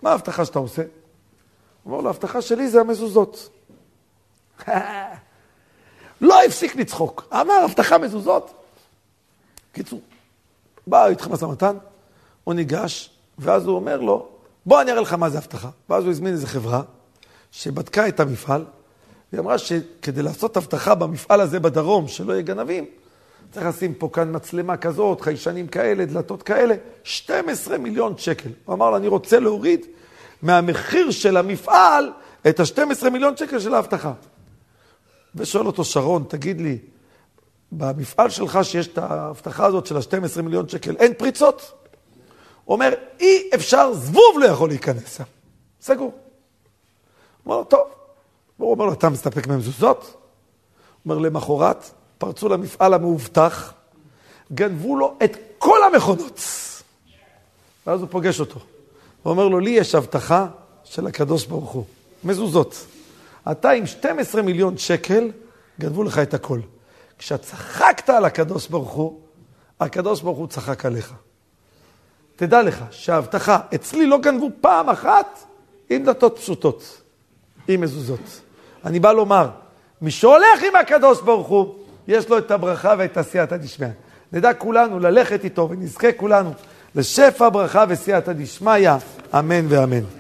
[0.03, 0.83] מה ההבטחה שאתה עושה?
[0.83, 3.49] הוא אומר לו, ההבטחה שלי זה המזוזות.
[6.21, 7.29] לא הפסיק לצחוק.
[7.33, 8.55] אמר, הבטחה מזוזות.
[9.73, 10.01] קיצור,
[10.87, 11.77] בא איתך משא מתן,
[12.45, 14.29] הוא ניגש, ואז הוא אומר לו,
[14.67, 15.69] בוא אני אראה לך מה זה הבטחה.
[15.89, 16.83] ואז הוא הזמין איזו חברה
[17.51, 18.65] שבדקה את המפעל,
[19.33, 22.85] והיא אמרה שכדי לעשות הבטחה במפעל הזה בדרום, שלא יהיה גנבים,
[23.53, 26.75] צריך לשים פה כאן מצלמה כזאת, חיישנים כאלה, דלתות כאלה,
[27.05, 28.51] 12 מיליון שקל.
[28.65, 29.87] הוא אמר לו, אני רוצה להוריד
[30.43, 32.13] מהמחיר של המפעל
[32.49, 34.13] את ה-12 מיליון שקל של האבטחה.
[35.35, 36.79] ושואל אותו שרון, תגיד לי,
[37.73, 41.86] במפעל שלך שיש את ההבטחה הזאת של ה-12 מיליון שקל, אין פריצות?
[42.69, 45.25] אומר, אי אפשר, זבוב לא יכול להיכנס שם.
[45.81, 46.13] סגור.
[47.47, 47.89] אומר לו, טוב.
[48.57, 50.23] הוא אומר לו, אתה מסתפק במזוזות?
[51.05, 53.73] אומר, למחרת פרצו למפעל המאובטח,
[54.53, 56.41] גנבו לו את כל המכונות.
[57.87, 58.61] ואז הוא פוגש אותו.
[59.23, 60.47] הוא אומר לו, לי יש הבטחה
[60.85, 61.85] של הקדוש ברוך הוא,
[62.25, 62.87] מזוזות.
[63.51, 65.31] אתה עם 12 מיליון שקל,
[65.81, 66.61] גנבו לך את הכל.
[67.19, 69.21] כשצחקת על הקדוש ברוך הוא,
[69.81, 71.13] הקדוש ברוך הוא צחק עליך.
[72.37, 75.39] תדע לך שההבטחה, אצלי לא גנבו פעם אחת
[75.91, 77.01] עם דתות פשוטות,
[77.69, 78.41] עם מזוזות.
[78.85, 79.49] אני בא לומר,
[80.03, 81.75] מי שהולך עם הקדוש ברוך הוא,
[82.09, 83.89] יש לו את הברכה ואת עשייתא דשמיא.
[84.33, 86.53] נדע כולנו ללכת איתו ונזכה כולנו
[86.95, 88.91] לשפע ברכה וסייעתא דשמיא,
[89.39, 90.07] אמן ואמן.